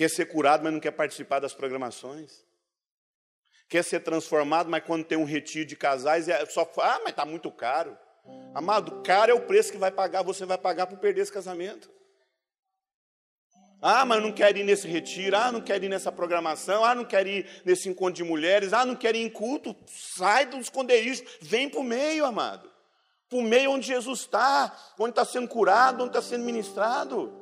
Quer 0.00 0.08
ser 0.08 0.24
curado, 0.24 0.64
mas 0.64 0.72
não 0.72 0.80
quer 0.80 0.92
participar 0.92 1.40
das 1.40 1.52
programações. 1.52 2.42
Quer 3.68 3.84
ser 3.84 4.00
transformado, 4.00 4.70
mas 4.70 4.82
quando 4.82 5.04
tem 5.04 5.18
um 5.18 5.26
retiro 5.26 5.66
de 5.66 5.76
casais, 5.76 6.26
é 6.26 6.46
só 6.46 6.62
ah, 6.78 7.00
mas 7.00 7.10
está 7.10 7.26
muito 7.26 7.52
caro. 7.52 7.94
Amado, 8.54 9.02
caro 9.02 9.30
é 9.30 9.34
o 9.34 9.42
preço 9.42 9.70
que 9.70 9.76
vai 9.76 9.90
pagar, 9.90 10.22
você 10.22 10.46
vai 10.46 10.56
pagar 10.56 10.86
por 10.86 10.96
perder 10.96 11.20
esse 11.20 11.30
casamento. 11.30 11.90
Ah, 13.82 14.06
mas 14.06 14.22
não 14.22 14.32
quero 14.32 14.56
ir 14.56 14.64
nesse 14.64 14.88
retiro, 14.88 15.36
ah, 15.36 15.52
não 15.52 15.60
quero 15.60 15.84
ir 15.84 15.90
nessa 15.90 16.10
programação, 16.10 16.82
ah, 16.82 16.94
não 16.94 17.04
quero 17.04 17.28
ir 17.28 17.62
nesse 17.66 17.86
encontro 17.86 18.14
de 18.14 18.24
mulheres, 18.24 18.72
ah, 18.72 18.86
não 18.86 18.96
quero 18.96 19.18
ir 19.18 19.26
em 19.26 19.28
culto. 19.28 19.76
Sai 19.86 20.46
do 20.46 20.56
esconderijo, 20.56 21.22
vem 21.42 21.68
para 21.68 21.80
o 21.80 21.84
meio, 21.84 22.24
amado. 22.24 22.72
Para 23.28 23.38
o 23.38 23.42
meio 23.42 23.72
onde 23.72 23.86
Jesus 23.86 24.20
está, 24.20 24.74
onde 24.98 25.10
está 25.10 25.26
sendo 25.26 25.46
curado, 25.46 26.04
onde 26.04 26.16
está 26.16 26.22
sendo 26.22 26.46
ministrado. 26.46 27.39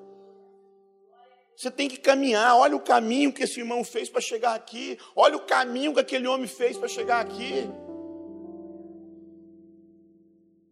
Você 1.58 1.72
tem 1.72 1.88
que 1.88 1.96
caminhar. 1.96 2.56
Olha 2.56 2.76
o 2.76 2.80
caminho 2.80 3.32
que 3.32 3.42
esse 3.42 3.58
irmão 3.58 3.82
fez 3.82 4.08
para 4.08 4.20
chegar 4.20 4.54
aqui. 4.54 4.96
Olha 5.16 5.36
o 5.36 5.44
caminho 5.44 5.92
que 5.92 5.98
aquele 5.98 6.28
homem 6.28 6.46
fez 6.46 6.78
para 6.78 6.86
chegar 6.86 7.18
aqui. 7.18 7.68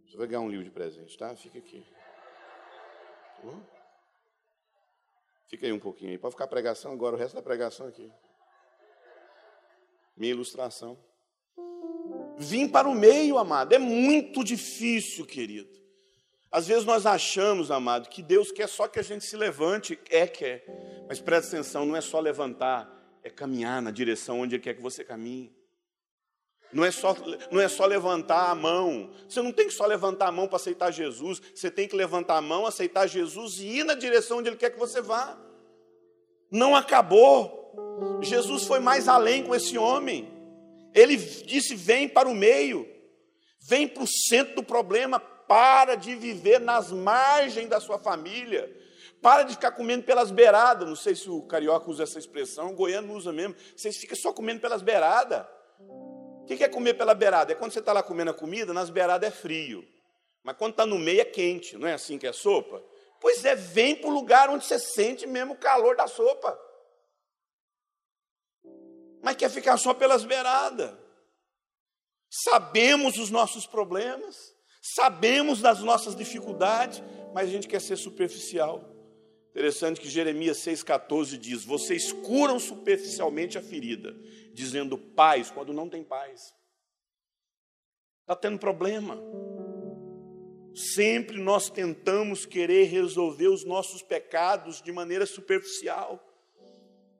Você 0.07 0.17
vai 0.17 0.29
ganhar 0.29 0.43
um 0.43 0.49
livro 0.49 0.65
de 0.65 0.71
presente, 0.71 1.19
tá? 1.19 1.35
Fica 1.35 1.59
aqui. 1.59 1.85
Fica 5.49 5.67
aí 5.67 5.73
um 5.73 5.81
pouquinho 5.81 6.13
aí. 6.13 6.19
Pode 6.19 6.35
ficar 6.35 6.45
a 6.45 6.49
pregação 6.49 6.93
agora, 6.93 7.17
o 7.17 7.19
resto 7.19 7.35
da 7.35 7.43
pregação 7.43 7.89
aqui. 7.89 8.09
Minha 10.17 10.35
ilustração. 10.35 10.97
Vim 12.39 12.69
para 12.69 12.89
o 12.89 12.95
meio, 12.95 13.39
amado. 13.39 13.73
É 13.73 13.79
muito 13.79 14.45
difícil, 14.45 15.27
querido. 15.27 15.86
Às 16.51 16.67
vezes 16.67 16.85
nós 16.85 17.07
achamos, 17.07 17.71
amado, 17.71 18.09
que 18.09 18.23
Deus 18.23 18.51
quer 18.51 18.69
só 18.69 18.89
que 18.89 18.99
a 18.99 19.03
gente 19.03 19.25
se 19.25 19.37
levante. 19.37 19.99
É, 20.11 20.27
quer. 20.27 20.65
Mas 21.09 21.21
presta 21.21 21.57
atenção, 21.57 21.85
não 21.85 21.97
é 21.97 22.01
só 22.01 22.21
levantar, 22.21 22.91
é 23.23 23.31
caminhar 23.31 23.83
na 23.83 23.91
direção 23.91 24.41
onde 24.41 24.55
Ele 24.55 24.63
quer 24.63 24.75
que 24.75 24.83
você 24.83 25.05
caminhe. 25.05 25.55
Não 26.73 26.85
é, 26.85 26.91
só, 26.91 27.17
não 27.51 27.61
é 27.61 27.69
só 27.69 27.87
levantar 27.87 28.51
a 28.51 28.55
mão. 28.55 29.11
Você 29.29 29.41
não 29.41 29.53
tem 29.53 29.67
que 29.67 29.73
só 29.73 29.87
levantar 29.87 30.29
a 30.29 30.33
mão 30.33 30.49
para 30.49 30.57
aceitar 30.57 30.91
Jesus. 30.91 31.41
Você 31.55 31.71
tem 31.71 31.87
que 31.87 31.97
levantar 31.97 32.37
a 32.37 32.43
mão, 32.43 32.67
aceitar 32.67 33.07
Jesus 33.07 33.59
e 33.59 33.67
ir 33.79 33.85
na 33.85 33.95
direção 33.95 34.39
onde 34.39 34.49
Ele 34.49 34.57
quer 34.57 34.71
que 34.71 34.79
você 34.79 35.01
vá. 35.01 35.39
Não 36.51 36.75
acabou. 36.75 38.21
Jesus 38.23 38.65
foi 38.65 38.81
mais 38.81 39.09
além 39.09 39.45
com 39.45 39.55
esse 39.55 39.79
homem. 39.79 40.29
Ele 40.95 41.17
disse: 41.17 41.75
vem 41.75 42.09
para 42.09 42.29
o 42.29 42.35
meio, 42.35 42.89
vem 43.69 43.87
para 43.87 44.03
o 44.03 44.07
centro 44.07 44.57
do 44.57 44.63
problema, 44.63 45.23
para 45.47 45.95
de 45.95 46.15
viver 46.15 46.61
nas 46.61 46.91
margens 46.91 47.69
da 47.69 47.81
sua 47.81 47.99
família. 47.99 48.75
Para 49.23 49.43
de 49.43 49.55
ficar 49.55 49.73
comendo 49.73 50.05
pelas 50.05 50.31
beiradas. 50.31 50.87
Não 50.87 50.97
sei 50.97 51.15
se 51.15 51.29
o 51.29 51.43
carioca 51.43 51.91
usa 51.91 52.03
essa 52.03 52.19
expressão, 52.19 52.71
o 52.71 52.75
goiano 52.75 53.13
usa 53.15 53.33
mesmo. 53.33 53.57
Vocês 53.77 53.97
ficam 53.97 54.17
só 54.17 54.33
comendo 54.33 54.61
pelas 54.61 54.83
beiradas. 54.83 55.47
O 55.79 56.45
que 56.47 56.63
é 56.63 56.69
comer 56.69 56.95
pela 56.95 57.13
beirada? 57.13 57.53
É 57.53 57.57
quando 57.57 57.73
você 57.73 57.81
está 57.81 57.93
lá 57.93 58.03
comendo 58.03 58.31
a 58.31 58.35
comida, 58.35 58.73
nas 58.73 58.89
beiradas 58.89 59.29
é 59.29 59.33
frio. 59.33 59.85
Mas 60.45 60.57
quando 60.57 60.73
está 60.73 60.87
no 60.87 60.97
meio 60.97 61.21
é 61.21 61.25
quente, 61.25 61.77
não 61.77 61.89
é 61.89 61.95
assim 61.95 62.19
que 62.19 62.27
é 62.27 62.33
sopa? 62.33 62.81
Pois 63.21 63.45
é, 63.45 63.57
vem 63.57 63.97
para 63.97 64.09
o 64.09 64.13
lugar 64.13 64.49
onde 64.49 64.65
você 64.65 64.79
sente 64.79 65.27
mesmo 65.27 65.55
o 65.55 65.59
calor 65.59 65.97
da 65.97 66.07
sopa. 66.07 66.57
Mas 69.21 69.35
quer 69.35 69.51
ficar 69.51 69.77
só 69.77 69.93
pelas 69.93 70.25
beiradas. 70.25 70.97
Sabemos 72.31 73.19
os 73.19 73.29
nossos 73.29 73.67
problemas, 73.67 74.55
Sabemos 74.95 75.61
das 75.61 75.83
nossas 75.83 76.15
dificuldades, 76.15 77.03
mas 77.35 77.49
a 77.49 77.51
gente 77.51 77.67
quer 77.67 77.81
ser 77.81 77.97
superficial. 77.97 78.89
Interessante 79.51 80.01
que 80.01 80.09
Jeremias 80.09 80.59
6,14 80.59 81.37
diz: 81.37 81.65
Vocês 81.65 82.13
curam 82.13 82.61
superficialmente 82.61 83.59
a 83.59 83.63
ferida, 83.63 84.15
dizendo 84.53 84.97
paz, 84.97 85.51
quando 85.51 85.73
não 85.73 85.89
tem 85.89 86.05
paz. 86.05 86.55
Está 88.21 88.37
tendo 88.37 88.61
problema. 88.61 89.19
Sempre 90.73 91.39
nós 91.39 91.69
tentamos 91.69 92.47
querer 92.47 92.85
resolver 92.85 93.49
os 93.49 93.65
nossos 93.65 94.03
pecados 94.03 94.81
de 94.81 94.93
maneira 94.93 95.27
superficial. 95.27 96.23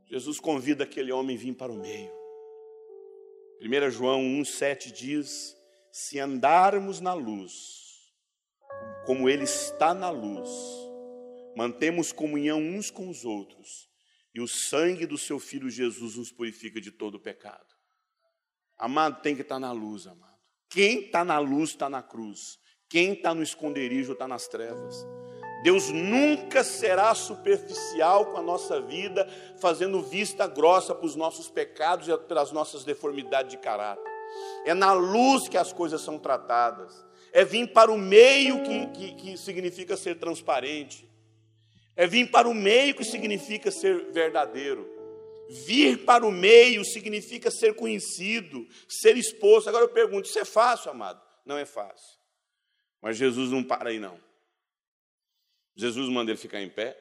Jesus 0.05 0.39
convida 0.39 0.85
aquele 0.85 1.11
homem 1.11 1.37
a 1.37 1.41
vir 1.41 1.55
para 1.55 1.73
o 1.73 1.77
meio. 1.77 2.13
1 3.61 3.91
João 3.91 4.21
1,7 4.23 4.93
diz: 4.93 5.56
Se 5.99 6.21
andarmos 6.21 7.01
na 7.01 7.15
luz, 7.15 8.13
como 9.07 9.31
Ele 9.31 9.45
está 9.45 9.95
na 9.95 10.11
luz, 10.11 10.51
mantemos 11.57 12.13
comunhão 12.13 12.61
uns 12.61 12.91
com 12.91 13.09
os 13.09 13.25
outros, 13.25 13.89
e 14.35 14.43
o 14.43 14.47
sangue 14.47 15.07
do 15.07 15.17
seu 15.17 15.41
Filho 15.41 15.71
Jesus 15.71 16.17
nos 16.17 16.31
purifica 16.31 16.83
de 16.83 16.91
todo 16.91 17.19
pecado. 17.19 17.65
Amado, 18.77 19.23
tem 19.23 19.35
que 19.35 19.41
estar 19.41 19.59
na 19.59 19.73
luz, 19.73 20.07
amado. 20.07 20.37
Quem 20.69 21.07
está 21.07 21.25
na 21.25 21.39
luz 21.39 21.71
está 21.71 21.89
na 21.89 22.03
cruz. 22.03 22.59
Quem 22.91 23.15
está 23.15 23.35
no 23.35 23.43
esconderijo 23.43 24.13
está 24.13 24.29
nas 24.29 24.47
trevas. 24.47 25.03
Deus 25.63 25.89
nunca 25.89 26.63
será 26.63 27.15
superficial 27.15 28.27
com 28.27 28.37
a 28.37 28.43
nossa 28.43 28.83
vida, 28.83 29.27
fazendo 29.63 30.03
vista 30.03 30.47
grossa 30.47 30.95
para 30.95 31.07
os 31.07 31.17
nossos 31.17 31.49
pecados 31.49 32.07
e 32.07 32.19
pelas 32.29 32.53
nossas 32.53 32.85
deformidades 32.85 33.53
de 33.53 33.57
caráter. 33.57 34.16
É 34.65 34.75
na 34.75 34.93
luz 34.93 35.49
que 35.49 35.57
as 35.57 35.73
coisas 35.73 36.01
são 36.03 36.19
tratadas. 36.19 37.05
É 37.33 37.45
vir 37.45 37.73
para 37.73 37.93
o 37.93 37.99
meio 37.99 38.63
que, 38.63 38.87
que, 38.87 39.15
que 39.15 39.37
significa 39.37 39.97
ser 39.97 40.17
transparente. 40.17 41.09
É 41.95 42.07
vir 42.07 42.31
para 42.31 42.49
o 42.49 42.55
meio 42.55 42.95
que 42.95 43.05
significa 43.05 43.71
ser 43.71 44.11
verdadeiro. 44.13 44.87
Vir 45.49 46.05
para 46.05 46.27
o 46.27 46.33
meio 46.33 46.85
significa 46.85 47.51
ser 47.51 47.75
conhecido, 47.75 48.67
ser 48.89 49.17
exposto. 49.17 49.69
Agora 49.69 49.85
eu 49.85 49.89
pergunto: 49.89 50.29
isso 50.29 50.39
é 50.39 50.45
fácil, 50.45 50.91
amado? 50.91 51.21
Não 51.45 51.57
é 51.57 51.65
fácil. 51.65 52.19
Mas 53.01 53.17
Jesus 53.17 53.51
não 53.51 53.63
para 53.63 53.91
aí, 53.91 53.99
não. 53.99 54.19
Jesus 55.77 56.09
manda 56.09 56.31
ele 56.31 56.39
ficar 56.39 56.61
em 56.61 56.69
pé. 56.69 57.01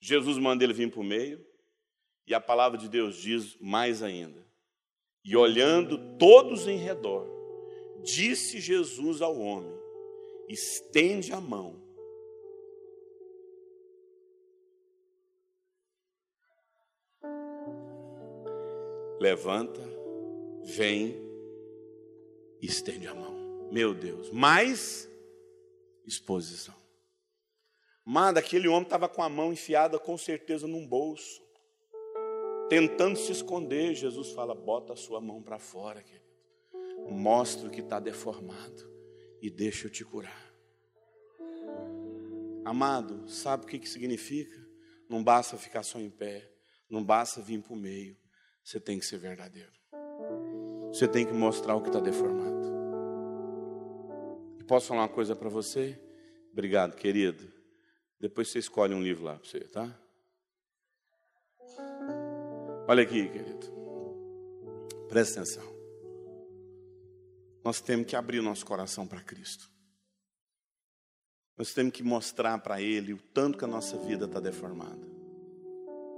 Jesus 0.00 0.38
manda 0.38 0.64
ele 0.64 0.72
vir 0.72 0.90
para 0.90 1.00
o 1.00 1.04
meio. 1.04 1.44
E 2.26 2.34
a 2.34 2.40
palavra 2.40 2.78
de 2.78 2.88
Deus 2.88 3.16
diz 3.16 3.56
mais 3.60 4.02
ainda. 4.02 4.43
E 5.24 5.36
olhando 5.36 6.16
todos 6.18 6.66
em 6.66 6.76
redor, 6.76 7.26
disse 8.02 8.60
Jesus 8.60 9.22
ao 9.22 9.38
homem: 9.38 9.72
estende 10.48 11.32
a 11.32 11.40
mão 11.40 11.84
levanta, 19.24 19.80
vem, 20.62 21.16
estende 22.60 23.06
a 23.06 23.14
mão. 23.14 23.70
Meu 23.72 23.94
Deus, 23.94 24.30
mais 24.30 25.08
exposição. 26.04 26.74
Manda, 28.04 28.40
aquele 28.40 28.68
homem 28.68 28.82
estava 28.82 29.08
com 29.08 29.22
a 29.22 29.28
mão 29.30 29.50
enfiada 29.50 29.98
com 29.98 30.18
certeza 30.18 30.66
num 30.66 30.86
bolso, 30.86 31.42
tentando 32.68 33.18
se 33.18 33.32
esconder. 33.32 33.94
Jesus 33.94 34.30
fala: 34.30 34.54
bota 34.54 34.92
a 34.92 34.96
sua 34.96 35.20
mão 35.20 35.42
para 35.42 35.58
fora, 35.58 36.02
querido. 36.02 36.24
Mostra 37.10 37.68
o 37.68 37.70
que 37.70 37.80
está 37.80 38.00
deformado 38.00 38.90
e 39.40 39.50
deixa 39.50 39.86
eu 39.86 39.90
te 39.90 40.04
curar. 40.04 40.54
Amado, 42.64 43.28
sabe 43.28 43.64
o 43.64 43.66
que, 43.66 43.78
que 43.78 43.88
significa? 43.88 44.58
Não 45.08 45.22
basta 45.22 45.56
ficar 45.58 45.82
só 45.82 45.98
em 45.98 46.08
pé, 46.08 46.50
não 46.88 47.04
basta 47.04 47.42
vir 47.42 47.60
para 47.60 47.74
o 47.74 47.76
meio, 47.76 48.16
você 48.62 48.80
tem 48.80 48.98
que 48.98 49.04
ser 49.04 49.18
verdadeiro. 49.18 49.70
Você 50.88 51.06
tem 51.06 51.26
que 51.26 51.32
mostrar 51.32 51.76
o 51.76 51.82
que 51.82 51.88
está 51.88 52.00
deformado. 52.00 52.72
E 54.58 54.64
posso 54.64 54.88
falar 54.88 55.02
uma 55.02 55.08
coisa 55.08 55.36
para 55.36 55.50
você? 55.50 56.00
Obrigado, 56.52 56.96
querido. 56.96 57.52
Depois 58.18 58.48
você 58.48 58.60
escolhe 58.60 58.94
um 58.94 59.02
livro 59.02 59.24
lá 59.24 59.38
para 59.38 59.46
você, 59.46 59.60
tá? 59.60 60.00
Olha 62.86 63.02
aqui, 63.02 63.28
querido. 63.30 63.66
Presta 65.08 65.40
atenção. 65.40 65.64
Nós 67.64 67.80
temos 67.80 68.06
que 68.06 68.14
abrir 68.14 68.42
nosso 68.42 68.66
coração 68.66 69.06
para 69.06 69.22
Cristo. 69.22 69.70
Nós 71.56 71.72
temos 71.72 71.94
que 71.94 72.02
mostrar 72.02 72.58
para 72.58 72.82
Ele 72.82 73.14
o 73.14 73.18
tanto 73.18 73.56
que 73.56 73.64
a 73.64 73.68
nossa 73.68 73.96
vida 73.96 74.26
está 74.26 74.38
deformada, 74.38 75.06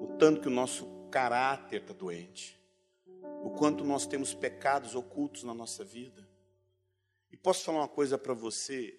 o 0.01 0.17
tanto 0.19 0.41
que 0.41 0.49
o 0.49 0.51
nosso 0.51 0.87
caráter 1.09 1.83
está 1.83 1.93
doente, 1.93 2.59
o 3.45 3.51
quanto 3.51 3.85
nós 3.85 4.05
temos 4.05 4.35
pecados 4.35 4.97
ocultos 4.97 5.45
na 5.45 5.55
nossa 5.55 5.85
vida. 5.85 6.27
E 7.31 7.37
posso 7.37 7.65
falar 7.65 7.79
uma 7.79 7.89
coisa 7.89 8.19
para 8.19 8.35
você: 8.35 8.99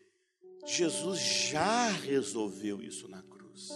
Jesus 0.66 1.20
já 1.20 1.90
resolveu 1.90 2.82
isso 2.82 3.10
na 3.10 3.22
cruz, 3.24 3.72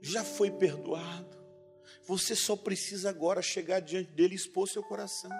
já 0.00 0.24
foi 0.24 0.50
perdoado. 0.50 1.45
Você 2.06 2.34
só 2.34 2.56
precisa 2.56 3.10
agora 3.10 3.42
chegar 3.42 3.80
diante 3.80 4.10
dele 4.12 4.34
e 4.34 4.36
expor 4.36 4.68
seu 4.68 4.82
coração. 4.82 5.30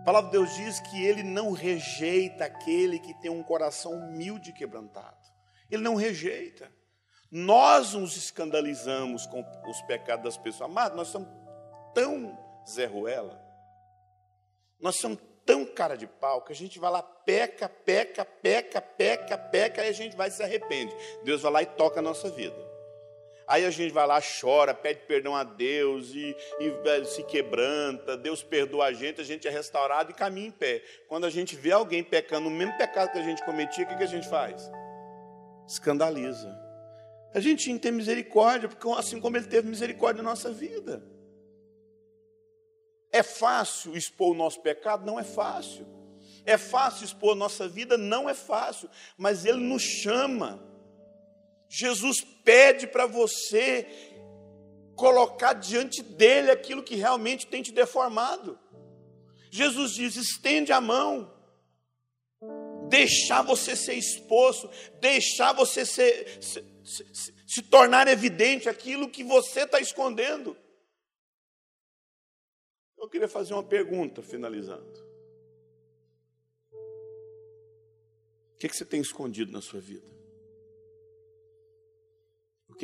A 0.00 0.04
palavra 0.04 0.30
de 0.30 0.38
Deus 0.38 0.54
diz 0.54 0.80
que 0.80 1.04
ele 1.04 1.22
não 1.22 1.52
rejeita 1.52 2.44
aquele 2.44 2.98
que 2.98 3.14
tem 3.20 3.30
um 3.30 3.42
coração 3.42 3.92
humilde 3.92 4.50
e 4.50 4.54
quebrantado. 4.54 5.18
Ele 5.70 5.82
não 5.82 5.94
rejeita. 5.94 6.70
Nós 7.30 7.94
nos 7.94 8.16
escandalizamos 8.16 9.26
com 9.26 9.44
os 9.68 9.82
pecados 9.82 10.24
das 10.24 10.36
pessoas. 10.36 10.70
Amado, 10.70 10.96
nós 10.96 11.08
somos 11.08 11.28
tão 11.94 12.36
Zé 12.68 12.86
Ruela, 12.86 13.40
nós 14.80 14.96
somos 14.96 15.18
tão 15.44 15.64
cara 15.66 15.96
de 15.96 16.06
pau 16.06 16.42
que 16.42 16.52
a 16.52 16.56
gente 16.56 16.78
vai 16.78 16.90
lá, 16.90 17.02
peca, 17.02 17.68
peca, 17.68 18.24
peca, 18.24 18.80
peca, 18.80 19.38
peca, 19.38 19.84
e 19.84 19.88
a 19.88 19.92
gente 19.92 20.16
vai 20.16 20.28
e 20.28 20.32
se 20.32 20.42
arrepende. 20.42 20.94
Deus 21.24 21.42
vai 21.42 21.52
lá 21.52 21.62
e 21.62 21.66
toca 21.66 22.00
a 22.00 22.02
nossa 22.02 22.30
vida. 22.30 22.69
Aí 23.50 23.66
a 23.66 23.70
gente 23.70 23.92
vai 23.92 24.06
lá, 24.06 24.20
chora, 24.20 24.72
pede 24.72 25.00
perdão 25.08 25.34
a 25.34 25.42
Deus 25.42 26.14
e, 26.14 26.36
e, 26.60 27.04
se 27.04 27.24
quebranta, 27.24 28.16
Deus 28.16 28.44
perdoa 28.44 28.84
a 28.84 28.92
gente, 28.92 29.20
a 29.20 29.24
gente 29.24 29.48
é 29.48 29.50
restaurado 29.50 30.12
e 30.12 30.14
caminha 30.14 30.46
em 30.46 30.52
pé. 30.52 30.84
Quando 31.08 31.26
a 31.26 31.30
gente 31.30 31.56
vê 31.56 31.72
alguém 31.72 32.04
pecando 32.04 32.46
o 32.46 32.50
mesmo 32.50 32.78
pecado 32.78 33.10
que 33.10 33.18
a 33.18 33.24
gente 33.24 33.44
cometia, 33.44 33.84
o 33.84 33.88
que, 33.88 34.04
a 34.04 34.06
gente 34.06 34.28
faz? 34.28 34.70
Escandaliza. 35.66 36.56
A 37.34 37.40
gente 37.40 37.64
tinha 37.64 37.74
que 37.74 37.82
ter 37.82 37.90
misericórdia, 37.90 38.68
porque 38.68 38.88
assim 38.96 39.20
como 39.20 39.36
Ele 39.36 39.48
teve 39.48 39.68
misericórdia 39.68 40.22
na 40.22 40.30
nossa 40.30 40.52
vida. 40.52 41.02
É 43.10 43.24
fácil 43.24 43.96
expor 43.96 44.30
o 44.30 44.34
nosso 44.34 44.60
pecado? 44.60 45.04
Não 45.04 45.18
é 45.18 45.24
fácil. 45.24 45.84
É 46.46 46.56
fácil 46.56 47.04
expor 47.04 47.32
a 47.32 47.34
nossa 47.34 47.66
vida? 47.66 47.98
Não 47.98 48.30
é 48.30 48.34
fácil. 48.34 48.88
Mas 49.18 49.44
Ele 49.44 49.58
nos 49.58 49.82
chama. 49.82 50.69
Jesus 51.72 52.20
pede 52.20 52.88
para 52.88 53.06
você 53.06 53.86
colocar 54.96 55.52
diante 55.52 56.02
dele 56.02 56.50
aquilo 56.50 56.82
que 56.82 56.96
realmente 56.96 57.46
tem 57.46 57.62
te 57.62 57.70
deformado. 57.70 58.58
Jesus 59.52 59.92
diz: 59.92 60.16
estende 60.16 60.72
a 60.72 60.80
mão, 60.80 61.32
deixar 62.88 63.42
você 63.42 63.76
ser 63.76 63.94
exposto, 63.94 64.68
deixar 65.00 65.52
você 65.52 65.86
ser, 65.86 66.42
ser, 66.42 66.64
se, 66.84 67.34
se 67.46 67.62
tornar 67.62 68.08
evidente 68.08 68.68
aquilo 68.68 69.08
que 69.08 69.22
você 69.22 69.60
está 69.60 69.78
escondendo. 69.78 70.56
Eu 72.98 73.08
queria 73.08 73.28
fazer 73.28 73.54
uma 73.54 73.62
pergunta, 73.62 74.22
finalizando. 74.22 75.08
O 78.54 78.58
que, 78.58 78.68
que 78.68 78.76
você 78.76 78.84
tem 78.84 79.00
escondido 79.00 79.52
na 79.52 79.62
sua 79.62 79.80
vida? 79.80 80.19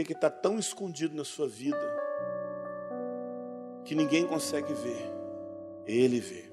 Que 0.04 0.12
está 0.12 0.30
tão 0.30 0.58
escondido 0.58 1.14
na 1.14 1.24
sua 1.24 1.48
vida 1.48 1.96
que 3.84 3.94
ninguém 3.94 4.26
consegue 4.26 4.72
ver? 4.74 5.10
Ele 5.86 6.20
vê. 6.20 6.50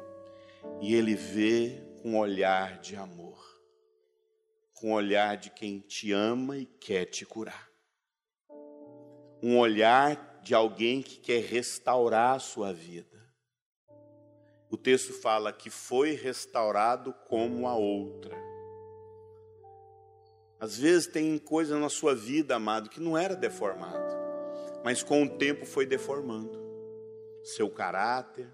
E 0.82 0.96
ele 0.96 1.16
vê 1.16 1.82
com 2.02 2.18
olhar 2.18 2.80
de 2.80 2.96
amor 2.96 3.54
com 4.84 4.92
olhar 4.92 5.38
de 5.38 5.50
quem 5.50 5.80
te 5.80 6.12
ama 6.12 6.58
e 6.58 6.66
quer 6.66 7.06
te 7.06 7.26
curar. 7.26 7.70
Um 9.42 9.58
olhar 9.58 10.42
de 10.44 10.54
alguém 10.54 11.02
que 11.02 11.20
quer 11.20 11.42
restaurar 11.42 12.36
a 12.36 12.40
sua 12.40 12.74
vida. 12.74 13.18
O 14.70 14.76
texto 14.76 15.14
fala 15.14 15.54
que 15.54 15.70
foi 15.70 16.16
restaurado 16.16 17.14
como 17.30 17.66
a 17.66 17.76
outra. 17.78 18.36
Às 20.64 20.78
vezes 20.78 21.08
tem 21.08 21.38
coisa 21.38 21.78
na 21.78 21.90
sua 21.90 22.16
vida, 22.16 22.56
amado, 22.56 22.90
que 22.90 23.02
não 23.02 23.18
era 23.18 23.36
deformado, 23.36 24.16
mas 24.82 25.04
com 25.04 25.24
o 25.24 25.38
tempo 25.38 25.66
foi 25.66 25.86
deformando. 25.86 26.58
Seu 27.44 27.70
caráter, 27.70 28.48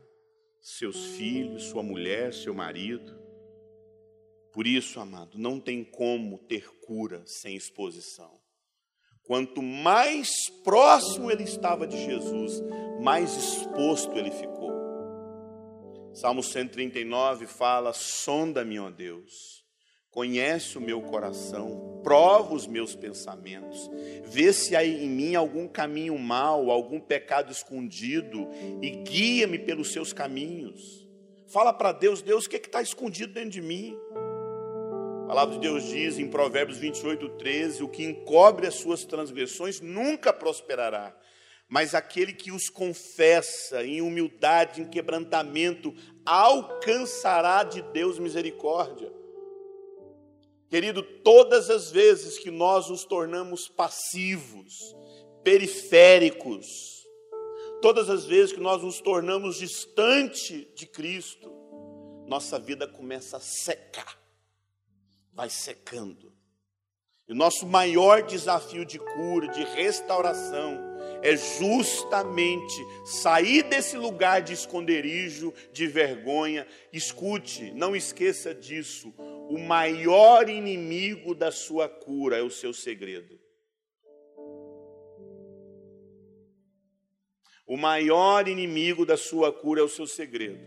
seus 0.59 1.05
filhos, 1.05 1.65
sua 1.65 1.83
mulher, 1.83 2.33
seu 2.33 2.51
marido. 2.51 3.15
Por 4.51 4.65
isso, 4.65 4.99
amado, 4.99 5.37
não 5.37 5.59
tem 5.59 5.83
como 5.83 6.39
ter 6.39 6.67
cura 6.81 7.21
sem 7.27 7.55
exposição. 7.55 8.41
Quanto 9.21 9.61
mais 9.61 10.49
próximo 10.63 11.29
ele 11.29 11.43
estava 11.43 11.85
de 11.85 12.03
Jesus, 12.03 12.59
mais 13.03 13.37
exposto 13.37 14.17
ele 14.17 14.31
ficou. 14.31 14.71
Salmo 16.15 16.41
139 16.41 17.45
fala: 17.45 17.93
Sonda-me, 17.93 18.79
ó 18.79 18.89
Deus, 18.89 19.63
conhece 20.11 20.77
o 20.77 20.81
meu 20.81 21.01
coração, 21.01 22.01
prova 22.03 22.53
os 22.53 22.65
meus 22.65 22.95
pensamentos, 22.95 23.89
vê 24.25 24.51
se 24.51 24.75
há 24.75 24.83
em 24.83 25.09
mim 25.09 25.35
algum 25.35 25.67
caminho 25.67 26.17
mau, 26.17 26.71
algum 26.71 26.99
pecado 26.99 27.51
escondido, 27.51 28.47
e 28.81 28.89
guia-me 28.89 29.59
pelos 29.59 29.91
seus 29.91 30.11
caminhos. 30.11 31.07
Fala 31.47 31.73
para 31.73 31.91
Deus, 31.91 32.21
Deus, 32.21 32.45
o 32.45 32.49
que 32.49 32.55
é 32.55 32.59
está 32.59 32.81
escondido 32.81 33.33
dentro 33.33 33.51
de 33.51 33.61
mim? 33.61 33.97
A 35.23 35.27
palavra 35.27 35.55
de 35.55 35.61
Deus 35.61 35.83
diz 35.83 36.17
em 36.17 36.27
Provérbios 36.27 36.79
28, 36.79 37.29
13: 37.29 37.83
O 37.83 37.87
que 37.87 38.03
encobre 38.03 38.65
as 38.65 38.75
suas 38.75 39.05
transgressões 39.05 39.79
nunca 39.79 40.33
prosperará, 40.33 41.15
mas 41.67 41.93
aquele 41.93 42.33
que 42.33 42.51
os 42.51 42.67
confessa 42.67 43.83
em 43.83 44.01
humildade, 44.01 44.81
em 44.81 44.85
quebrantamento, 44.85 45.93
alcançará 46.25 47.63
de 47.63 47.81
Deus 47.81 48.17
misericórdia. 48.17 49.18
Querido, 50.69 51.01
todas 51.01 51.69
as 51.69 51.89
vezes 51.89 52.37
que 52.37 52.51
nós 52.51 52.89
nos 52.89 53.03
tornamos 53.03 53.67
passivos, 53.67 54.95
periféricos, 55.43 57.07
todas 57.81 58.09
as 58.09 58.25
vezes 58.25 58.53
que 58.53 58.59
nós 58.59 58.83
nos 58.83 59.01
tornamos 59.01 59.57
distante 59.57 60.71
de 60.75 60.85
Cristo, 60.85 61.51
nossa 62.27 62.59
vida 62.59 62.87
começa 62.87 63.37
a 63.37 63.39
secar, 63.39 64.21
vai 65.33 65.49
secando. 65.49 66.31
E 67.27 67.31
o 67.31 67.35
nosso 67.35 67.65
maior 67.65 68.21
desafio 68.21 68.85
de 68.85 68.99
cura, 68.99 69.47
de 69.47 69.63
restauração, 69.63 70.88
é 71.21 71.35
justamente 71.35 72.75
sair 73.05 73.63
desse 73.63 73.97
lugar 73.97 74.41
de 74.41 74.53
esconderijo, 74.53 75.53
de 75.71 75.87
vergonha. 75.87 76.65
Escute, 76.91 77.71
não 77.71 77.95
esqueça 77.95 78.53
disso. 78.53 79.13
O 79.49 79.57
maior 79.57 80.49
inimigo 80.49 81.33
da 81.35 81.51
sua 81.51 81.89
cura 81.89 82.37
é 82.37 82.41
o 82.41 82.49
seu 82.49 82.73
segredo. 82.73 83.39
O 87.67 87.77
maior 87.77 88.47
inimigo 88.47 89.05
da 89.05 89.15
sua 89.15 89.53
cura 89.53 89.81
é 89.81 89.83
o 89.83 89.89
seu 89.89 90.07
segredo. 90.07 90.59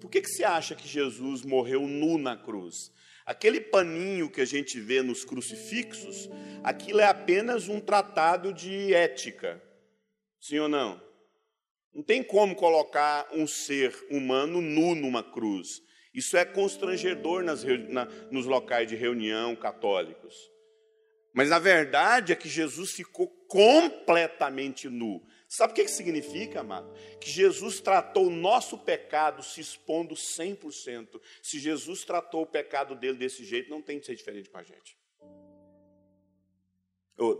Por 0.00 0.10
que, 0.10 0.22
que 0.22 0.30
você 0.30 0.42
acha 0.42 0.74
que 0.74 0.88
Jesus 0.88 1.42
morreu 1.42 1.82
nu 1.86 2.16
na 2.16 2.34
cruz? 2.34 2.90
Aquele 3.26 3.60
paninho 3.60 4.30
que 4.30 4.40
a 4.40 4.44
gente 4.46 4.80
vê 4.80 5.02
nos 5.02 5.24
crucifixos, 5.24 6.30
aquilo 6.64 7.00
é 7.00 7.04
apenas 7.04 7.68
um 7.68 7.78
tratado 7.78 8.52
de 8.52 8.94
ética. 8.94 9.62
Sim 10.40 10.58
ou 10.58 10.68
não? 10.68 11.00
Não 11.92 12.02
tem 12.02 12.22
como 12.22 12.54
colocar 12.54 13.28
um 13.32 13.46
ser 13.46 13.94
humano 14.10 14.60
nu 14.60 14.94
numa 14.94 15.22
cruz. 15.22 15.82
Isso 16.14 16.36
é 16.36 16.44
constrangedor 16.44 17.42
nas, 17.42 17.62
na, 17.88 18.06
nos 18.30 18.46
locais 18.46 18.88
de 18.88 18.96
reunião 18.96 19.54
católicos. 19.54 20.34
Mas 21.32 21.52
a 21.52 21.58
verdade 21.58 22.32
é 22.32 22.36
que 22.36 22.48
Jesus 22.48 22.92
ficou 22.92 23.28
completamente 23.48 24.88
nu. 24.88 25.24
Sabe 25.48 25.72
o 25.72 25.76
que, 25.76 25.84
que 25.84 25.90
significa, 25.90 26.60
amado? 26.60 26.92
Que 27.20 27.30
Jesus 27.30 27.80
tratou 27.80 28.26
o 28.26 28.30
nosso 28.30 28.78
pecado 28.78 29.42
se 29.42 29.60
expondo 29.60 30.14
100%. 30.14 31.20
Se 31.42 31.58
Jesus 31.58 32.04
tratou 32.04 32.42
o 32.42 32.46
pecado 32.46 32.94
dele 32.94 33.18
desse 33.18 33.44
jeito, 33.44 33.70
não 33.70 33.82
tem 33.82 33.98
de 33.98 34.06
ser 34.06 34.14
diferente 34.14 34.48
com 34.48 34.58
a 34.58 34.62
gente 34.62 34.99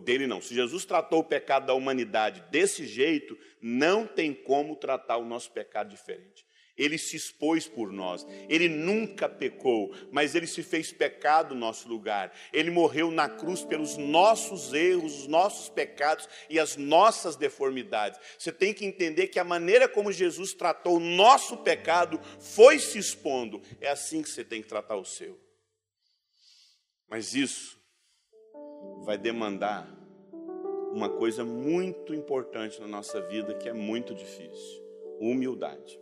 dele 0.03 0.27
não. 0.27 0.41
Se 0.41 0.55
Jesus 0.55 0.85
tratou 0.85 1.21
o 1.21 1.25
pecado 1.25 1.67
da 1.67 1.75
humanidade 1.75 2.45
desse 2.51 2.87
jeito, 2.87 3.37
não 3.61 4.07
tem 4.07 4.35
como 4.35 4.77
tratar 4.77 5.17
o 5.17 5.25
nosso 5.25 5.51
pecado 5.51 5.89
diferente. 5.89 6.45
Ele 6.77 6.97
se 6.97 7.15
expôs 7.15 7.67
por 7.67 7.93
nós. 7.93 8.27
Ele 8.49 8.67
nunca 8.67 9.29
pecou, 9.29 9.95
mas 10.11 10.35
ele 10.35 10.47
se 10.47 10.63
fez 10.63 10.91
pecado 10.91 11.55
no 11.55 11.61
nosso 11.61 11.87
lugar. 11.89 12.33
Ele 12.53 12.71
morreu 12.71 13.11
na 13.11 13.29
cruz 13.29 13.63
pelos 13.63 13.99
nossos 13.99 14.73
erros, 14.73 15.21
os 15.21 15.27
nossos 15.27 15.69
pecados 15.69 16.27
e 16.49 16.59
as 16.59 16.77
nossas 16.77 17.37
deformidades. 17.37 18.19
Você 18.39 18.51
tem 18.51 18.73
que 18.73 18.87
entender 18.87 19.27
que 19.27 19.39
a 19.39 19.45
maneira 19.45 19.87
como 19.89 20.11
Jesus 20.11 20.55
tratou 20.55 20.97
o 20.97 21.01
nosso 21.01 21.59
pecado 21.59 22.19
foi 22.39 22.79
se 22.79 22.99
expondo. 22.99 23.61
É 23.79 23.91
assim 23.91 24.23
que 24.23 24.31
você 24.31 24.43
tem 24.43 24.63
que 24.63 24.69
tratar 24.69 24.97
o 24.97 25.05
seu. 25.05 25.39
Mas 27.09 27.35
isso 27.35 27.80
vai 29.03 29.17
demandar 29.17 29.89
uma 30.93 31.09
coisa 31.09 31.45
muito 31.45 32.15
importante 32.15 32.81
na 32.81 32.89
nossa 32.89 33.21
vida 33.21 33.55
que 33.55 33.69
é 33.69 33.73
muito 33.73 34.15
difícil: 34.15 34.83
humildade. 35.21 35.99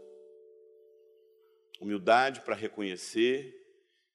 Humildade 1.81 2.41
para 2.41 2.55
reconhecer 2.55 3.55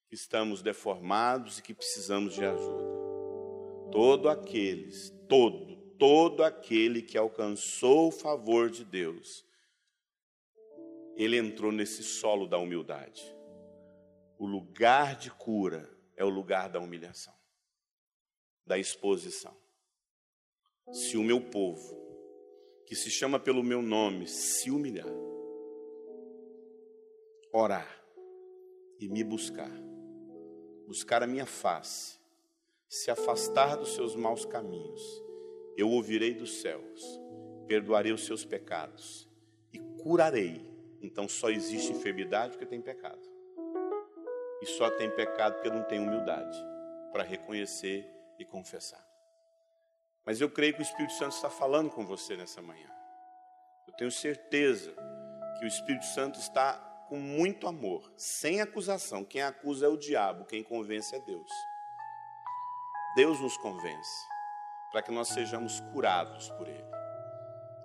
que 0.07 0.15
estamos 0.15 0.61
deformados 0.61 1.59
e 1.59 1.63
que 1.63 1.73
precisamos 1.73 2.33
de 2.33 2.43
ajuda. 2.43 2.83
Todo 3.91 4.27
aqueles, 4.27 5.11
todo, 5.29 5.77
todo 5.97 6.43
aquele 6.43 7.01
que 7.01 7.17
alcançou 7.17 8.09
o 8.09 8.11
favor 8.11 8.69
de 8.69 8.83
Deus, 8.83 9.45
ele 11.15 11.37
entrou 11.37 11.71
nesse 11.71 12.03
solo 12.03 12.47
da 12.47 12.57
humildade. 12.57 13.23
O 14.37 14.45
lugar 14.45 15.15
de 15.15 15.31
cura 15.31 15.89
é 16.17 16.25
o 16.25 16.29
lugar 16.29 16.69
da 16.69 16.79
humilhação 16.79 17.42
da 18.65 18.77
exposição. 18.77 19.55
Se 20.91 21.17
o 21.17 21.23
meu 21.23 21.41
povo, 21.41 21.97
que 22.85 22.95
se 22.95 23.09
chama 23.09 23.39
pelo 23.39 23.63
meu 23.63 23.81
nome, 23.81 24.27
se 24.27 24.69
humilhar, 24.69 25.07
orar 27.51 28.03
e 28.99 29.07
me 29.07 29.23
buscar, 29.23 29.71
buscar 30.85 31.23
a 31.23 31.27
minha 31.27 31.45
face, 31.45 32.19
se 32.89 33.09
afastar 33.09 33.75
dos 33.77 33.95
seus 33.95 34.15
maus 34.15 34.45
caminhos, 34.45 35.01
eu 35.75 35.89
ouvirei 35.89 36.33
dos 36.33 36.61
céus, 36.61 37.01
perdoarei 37.67 38.11
os 38.11 38.25
seus 38.25 38.45
pecados 38.45 39.27
e 39.71 39.79
curarei. 40.01 40.61
Então 41.01 41.27
só 41.27 41.49
existe 41.49 41.91
enfermidade 41.91 42.51
porque 42.51 42.65
tem 42.65 42.81
pecado. 42.81 43.21
E 44.61 44.65
só 44.65 44.89
tem 44.91 45.09
pecado 45.09 45.55
porque 45.55 45.69
não 45.69 45.83
tem 45.83 45.99
humildade 45.99 46.57
para 47.11 47.23
reconhecer 47.23 48.05
e 48.43 48.45
confessar. 48.45 49.03
Mas 50.25 50.39
eu 50.39 50.49
creio 50.49 50.73
que 50.73 50.81
o 50.81 50.83
Espírito 50.83 51.13
Santo 51.13 51.33
está 51.35 51.49
falando 51.49 51.89
com 51.89 52.05
você 52.05 52.37
nessa 52.37 52.61
manhã. 52.61 52.89
Eu 53.87 53.93
tenho 53.95 54.11
certeza 54.11 54.93
que 55.57 55.65
o 55.65 55.67
Espírito 55.67 56.05
Santo 56.05 56.39
está 56.39 56.77
com 57.09 57.19
muito 57.19 57.67
amor, 57.67 58.11
sem 58.15 58.61
acusação. 58.61 59.25
Quem 59.25 59.41
acusa 59.41 59.85
é 59.85 59.89
o 59.89 59.97
diabo, 59.97 60.45
quem 60.45 60.63
convence 60.63 61.13
é 61.15 61.19
Deus. 61.19 61.51
Deus 63.15 63.39
nos 63.39 63.57
convence 63.57 64.27
para 64.91 65.01
que 65.01 65.11
nós 65.11 65.29
sejamos 65.29 65.79
curados 65.91 66.49
por 66.51 66.67
Ele. 66.67 66.93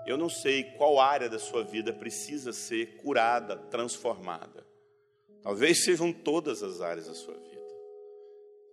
Eu 0.07 0.17
não 0.17 0.29
sei 0.29 0.65
qual 0.77 1.01
área 1.01 1.29
da 1.29 1.39
sua 1.39 1.65
vida 1.65 1.93
precisa 1.93 2.53
ser 2.53 2.97
curada, 2.99 3.57
transformada. 3.57 4.67
Talvez 5.43 5.85
sejam 5.85 6.13
todas 6.13 6.63
as 6.63 6.81
áreas 6.81 7.07
da 7.07 7.15
sua 7.15 7.35
vida. 7.35 7.58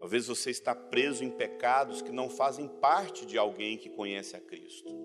Talvez 0.06 0.28
você 0.28 0.52
está 0.52 0.76
preso 0.76 1.24
em 1.24 1.32
pecados 1.32 2.04
que 2.04 2.12
não 2.12 2.30
fazem 2.30 2.68
parte 2.68 3.26
de 3.26 3.40
alguém 3.40 3.76
que 3.76 3.90
conhece 3.90 4.36
a 4.36 4.40
Cristo. 4.40 4.96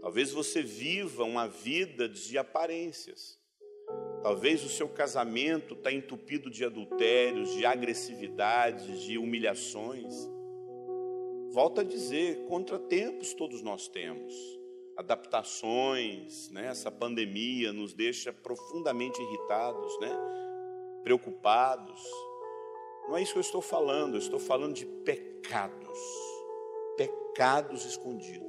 Talvez 0.00 0.32
você 0.32 0.62
viva 0.62 1.22
uma 1.22 1.46
vida 1.46 2.08
de 2.08 2.36
aparências. 2.36 3.38
Talvez 4.20 4.64
o 4.64 4.68
seu 4.68 4.88
casamento 4.88 5.74
está 5.74 5.92
entupido 5.92 6.50
de 6.50 6.64
adultérios, 6.64 7.54
de 7.54 7.64
agressividades, 7.64 9.00
de 9.02 9.16
humilhações. 9.16 10.12
Volto 11.52 11.80
a 11.80 11.84
dizer, 11.84 12.46
contratempos 12.46 13.32
todos 13.32 13.62
nós 13.62 13.86
temos. 13.86 14.34
Adaptações, 14.96 16.50
né? 16.50 16.66
essa 16.66 16.90
pandemia 16.90 17.72
nos 17.72 17.94
deixa 17.94 18.32
profundamente 18.32 19.22
irritados, 19.22 20.00
né? 20.00 20.18
preocupados. 21.04 22.02
Não 23.08 23.16
é 23.16 23.22
isso 23.22 23.32
que 23.32 23.38
eu 23.38 23.42
estou 23.42 23.60
falando, 23.60 24.14
eu 24.14 24.18
estou 24.18 24.38
falando 24.38 24.74
de 24.74 24.86
pecados, 24.86 25.98
pecados 26.96 27.84
escondidos. 27.84 28.44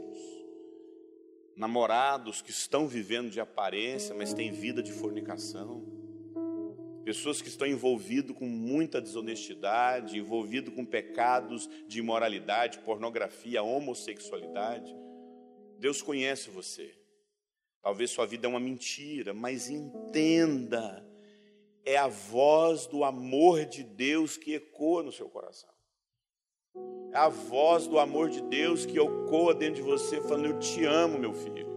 Namorados 1.56 2.42
que 2.42 2.52
estão 2.52 2.88
vivendo 2.88 3.30
de 3.30 3.40
aparência, 3.40 4.14
mas 4.14 4.34
têm 4.34 4.52
vida 4.52 4.84
de 4.84 4.92
fornicação. 4.92 5.86
Pessoas 7.04 7.42
que 7.42 7.48
estão 7.48 7.68
envolvidas 7.68 8.36
com 8.36 8.46
muita 8.46 9.00
desonestidade, 9.00 10.18
envolvidos 10.18 10.74
com 10.74 10.84
pecados 10.84 11.70
de 11.88 12.00
imoralidade, 12.00 12.80
pornografia, 12.80 13.62
homossexualidade. 13.62 14.94
Deus 15.78 16.02
conhece 16.02 16.50
você. 16.50 16.94
Talvez 17.82 18.10
sua 18.10 18.26
vida 18.26 18.48
é 18.48 18.50
uma 18.50 18.60
mentira, 18.60 19.34
mas 19.34 19.70
entenda 19.70 21.06
é 21.86 21.98
a 21.98 22.08
voz 22.08 22.88
do 22.88 23.04
amor 23.04 23.66
de 23.66 23.84
Deus 23.84 24.36
que 24.36 24.56
ecoa 24.56 25.04
no 25.04 25.12
seu 25.12 25.30
coração. 25.30 25.70
É 27.14 27.18
a 27.18 27.30
voz 27.30 27.88
do 27.88 28.00
amor 28.00 28.30
de 28.30 28.42
Deus 28.42 28.86
que 28.86 29.00
ecoa 29.00 29.54
dentro 29.54 29.76
de 29.76 29.82
você, 29.84 30.20
falando: 30.22 30.48
Eu 30.48 30.60
te 30.60 30.84
amo, 30.84 31.20
meu 31.20 31.34
filho. 31.34 31.74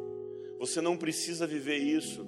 Você 0.58 0.80
não 0.80 0.96
precisa 0.96 1.46
viver 1.46 1.76
isso. 1.76 2.26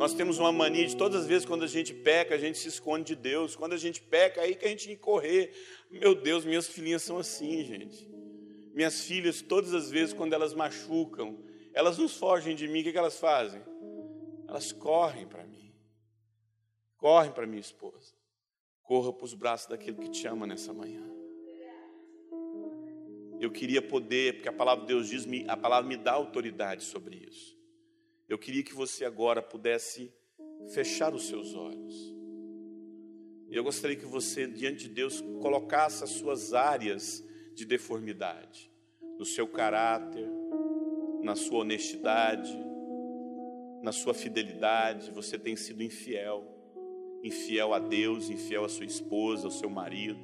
Nós 0.00 0.14
temos 0.14 0.38
uma 0.38 0.50
mania 0.50 0.86
de 0.86 0.96
todas 0.96 1.22
as 1.22 1.26
vezes 1.26 1.44
quando 1.44 1.62
a 1.62 1.66
gente 1.66 1.92
peca, 1.92 2.34
a 2.34 2.38
gente 2.38 2.56
se 2.56 2.68
esconde 2.68 3.04
de 3.04 3.16
Deus. 3.16 3.54
Quando 3.54 3.74
a 3.74 3.76
gente 3.76 4.00
peca, 4.00 4.40
aí 4.40 4.54
que 4.54 4.64
a 4.64 4.68
gente 4.68 4.86
tem 4.86 4.96
que 4.96 5.02
correr. 5.02 5.52
Meu 5.90 6.14
Deus, 6.14 6.42
minhas 6.44 6.66
filhinhas 6.66 7.02
são 7.02 7.18
assim, 7.18 7.62
gente. 7.64 8.08
Minhas 8.72 9.02
filhas, 9.02 9.42
todas 9.42 9.74
as 9.74 9.90
vezes 9.90 10.14
quando 10.14 10.32
elas 10.32 10.54
machucam, 10.54 11.38
elas 11.74 11.98
nos 11.98 12.16
fogem 12.16 12.56
de 12.56 12.66
mim, 12.66 12.80
o 12.80 12.84
que, 12.84 12.92
que 12.92 12.98
elas 12.98 13.18
fazem? 13.18 13.60
Elas 14.48 14.72
correm 14.72 15.26
para 15.26 15.44
mim. 15.44 15.59
Correm 17.00 17.32
para 17.32 17.46
minha 17.46 17.60
esposa. 17.60 18.12
Corra 18.82 19.10
para 19.10 19.24
os 19.24 19.32
braços 19.32 19.66
daquele 19.66 19.96
que 19.96 20.10
te 20.10 20.26
ama 20.26 20.46
nessa 20.46 20.70
manhã. 20.74 21.02
Eu 23.40 23.50
queria 23.50 23.80
poder, 23.80 24.34
porque 24.34 24.48
a 24.50 24.52
palavra 24.52 24.84
de 24.84 24.88
Deus 24.92 25.08
diz, 25.08 25.26
a 25.48 25.56
palavra 25.56 25.88
me 25.88 25.96
dá 25.96 26.12
autoridade 26.12 26.84
sobre 26.84 27.16
isso. 27.16 27.58
Eu 28.28 28.38
queria 28.38 28.62
que 28.62 28.74
você 28.74 29.06
agora 29.06 29.40
pudesse 29.40 30.12
fechar 30.74 31.14
os 31.14 31.26
seus 31.26 31.54
olhos. 31.54 31.94
E 33.48 33.56
eu 33.56 33.64
gostaria 33.64 33.96
que 33.96 34.04
você, 34.04 34.46
diante 34.46 34.86
de 34.86 34.90
Deus, 34.90 35.22
colocasse 35.40 36.04
as 36.04 36.10
suas 36.10 36.52
áreas 36.52 37.24
de 37.54 37.64
deformidade, 37.64 38.70
no 39.18 39.24
seu 39.24 39.48
caráter, 39.48 40.28
na 41.22 41.34
sua 41.34 41.60
honestidade, 41.60 42.54
na 43.82 43.90
sua 43.90 44.12
fidelidade. 44.12 45.10
Você 45.12 45.38
tem 45.38 45.56
sido 45.56 45.82
infiel, 45.82 46.59
infiel 47.22 47.74
a 47.74 47.78
Deus, 47.78 48.30
infiel 48.30 48.64
à 48.64 48.68
sua 48.68 48.86
esposa, 48.86 49.46
ao 49.46 49.50
seu 49.50 49.70
marido, 49.70 50.20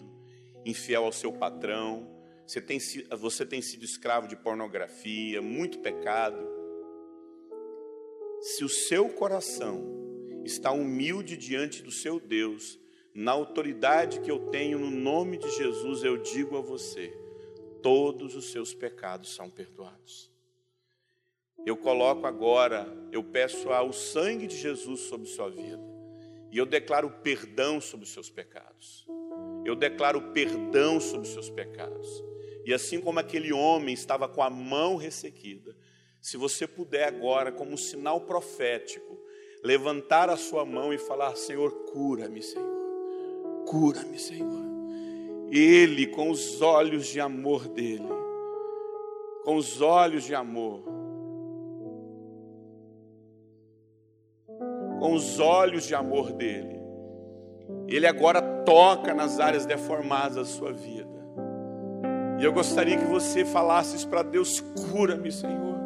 infiel 0.65 1.05
ao 1.05 1.13
seu 1.13 1.33
patrão 1.33 2.17
você 2.47 2.61
tem, 2.61 2.79
você 3.19 3.45
tem 3.45 3.61
sido 3.61 3.85
escravo 3.85 4.29
de 4.29 4.37
pornografia, 4.37 5.43
muito 5.43 5.81
pecado. 5.81 6.39
Se 8.41 8.65
o 8.65 8.69
seu 8.69 9.09
coração 9.09 9.83
está 10.45 10.71
humilde 10.71 11.37
diante 11.37 11.83
do 11.83 11.91
seu 11.91 12.21
Deus, 12.21 12.79
na 13.13 13.33
autoridade 13.33 14.21
que 14.21 14.31
eu 14.31 14.39
tenho 14.51 14.79
no 14.79 14.91
nome 14.91 15.39
de 15.39 15.51
Jesus, 15.51 16.05
eu 16.05 16.17
digo 16.19 16.57
a 16.57 16.61
você: 16.61 17.13
todos 17.83 18.37
os 18.37 18.53
seus 18.53 18.73
pecados 18.73 19.35
são 19.35 19.51
perdoados. 19.51 20.31
Eu 21.65 21.77
coloco 21.77 22.29
agora, 22.29 22.87
eu 23.11 23.25
peço 23.25 23.71
ao 23.71 23.93
sangue 23.93 24.47
de 24.47 24.57
Jesus 24.57 25.01
sobre 25.01 25.27
sua 25.27 25.51
vida, 25.51 25.83
e 26.57 26.59
eu 26.59 26.65
declaro 26.65 27.11
perdão 27.23 27.83
sobre 27.83 28.07
os 28.07 28.13
seus 28.15 28.31
pecados. 28.31 29.07
Eu 29.63 29.77
declaro 29.77 30.33
perdão 30.33 30.99
sobre 30.99 31.27
os 31.27 31.35
seus 31.35 31.51
pecados. 31.51 32.25
E 32.65 32.73
assim 32.73 32.99
como 32.99 33.19
aquele 33.19 33.53
homem 33.53 33.93
estava 33.93 34.27
com 34.27 34.43
a 34.43 34.49
mão 34.49 34.97
ressequida, 34.97 35.77
se 36.19 36.39
você 36.39 36.67
puder 36.67 37.09
agora, 37.09 37.53
como 37.53 37.73
um 37.73 37.77
sinal 37.77 38.23
profético, 38.23 39.21
levantar 39.63 40.31
a 40.31 40.37
sua 40.39 40.65
mão 40.65 40.95
e 40.95 40.99
falar: 40.99 41.37
Senhor, 41.37 41.71
cura-me, 41.93 42.43
Senhor, 42.43 43.67
cura-me, 43.67 44.19
Senhor. 44.19 44.65
Ele, 45.51 46.07
com 46.07 46.31
os 46.31 46.63
olhos 46.63 47.07
de 47.07 47.21
amor 47.21 47.69
dele, 47.69 48.09
com 49.45 49.57
os 49.57 49.83
olhos 49.83 50.25
de 50.25 50.35
amor, 50.35 50.83
com 54.99 55.13
os 55.13 55.39
olhos 55.39 55.85
de 55.85 55.95
amor 55.95 56.33
dele, 56.33 56.81
ele 57.89 58.07
agora 58.07 58.41
toca 58.65 59.15
nas 59.15 59.39
áreas 59.41 59.67
deformadas 59.67 60.37
da 60.37 60.45
sua 60.45 60.73
vida. 60.73 61.17
E 62.39 62.45
eu 62.45 62.53
gostaria 62.53 62.97
que 62.97 63.07
você 63.07 63.45
falasse 63.45 63.97
isso 63.97 64.09
para 64.09 64.23
Deus: 64.23 64.61
cura-me, 64.91 65.33
Senhor. 65.33 65.77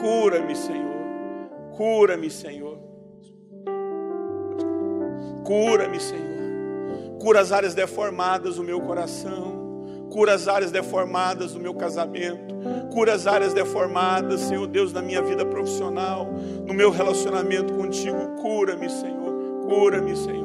Cura-me, 0.00 0.56
Senhor. 0.56 0.94
Cura-me, 1.76 2.30
Senhor. 2.30 2.78
Cura-me, 5.44 6.00
Senhor. 6.00 6.24
Cura 7.20 7.40
as 7.40 7.52
áreas 7.52 7.74
deformadas 7.74 8.56
do 8.56 8.64
meu 8.64 8.80
coração. 8.80 9.53
Cura 10.14 10.32
as 10.34 10.46
áreas 10.46 10.70
deformadas 10.70 11.54
do 11.54 11.58
meu 11.58 11.74
casamento. 11.74 12.54
Cura 12.92 13.14
as 13.14 13.26
áreas 13.26 13.52
deformadas, 13.52 14.42
Senhor 14.42 14.64
Deus, 14.68 14.92
na 14.92 15.02
minha 15.02 15.20
vida 15.20 15.44
profissional, 15.44 16.28
no 16.64 16.72
meu 16.72 16.88
relacionamento 16.88 17.74
contigo. 17.74 18.36
Cura-me, 18.40 18.88
Senhor. 18.88 19.34
Cura-me, 19.66 20.16
Senhor. 20.16 20.43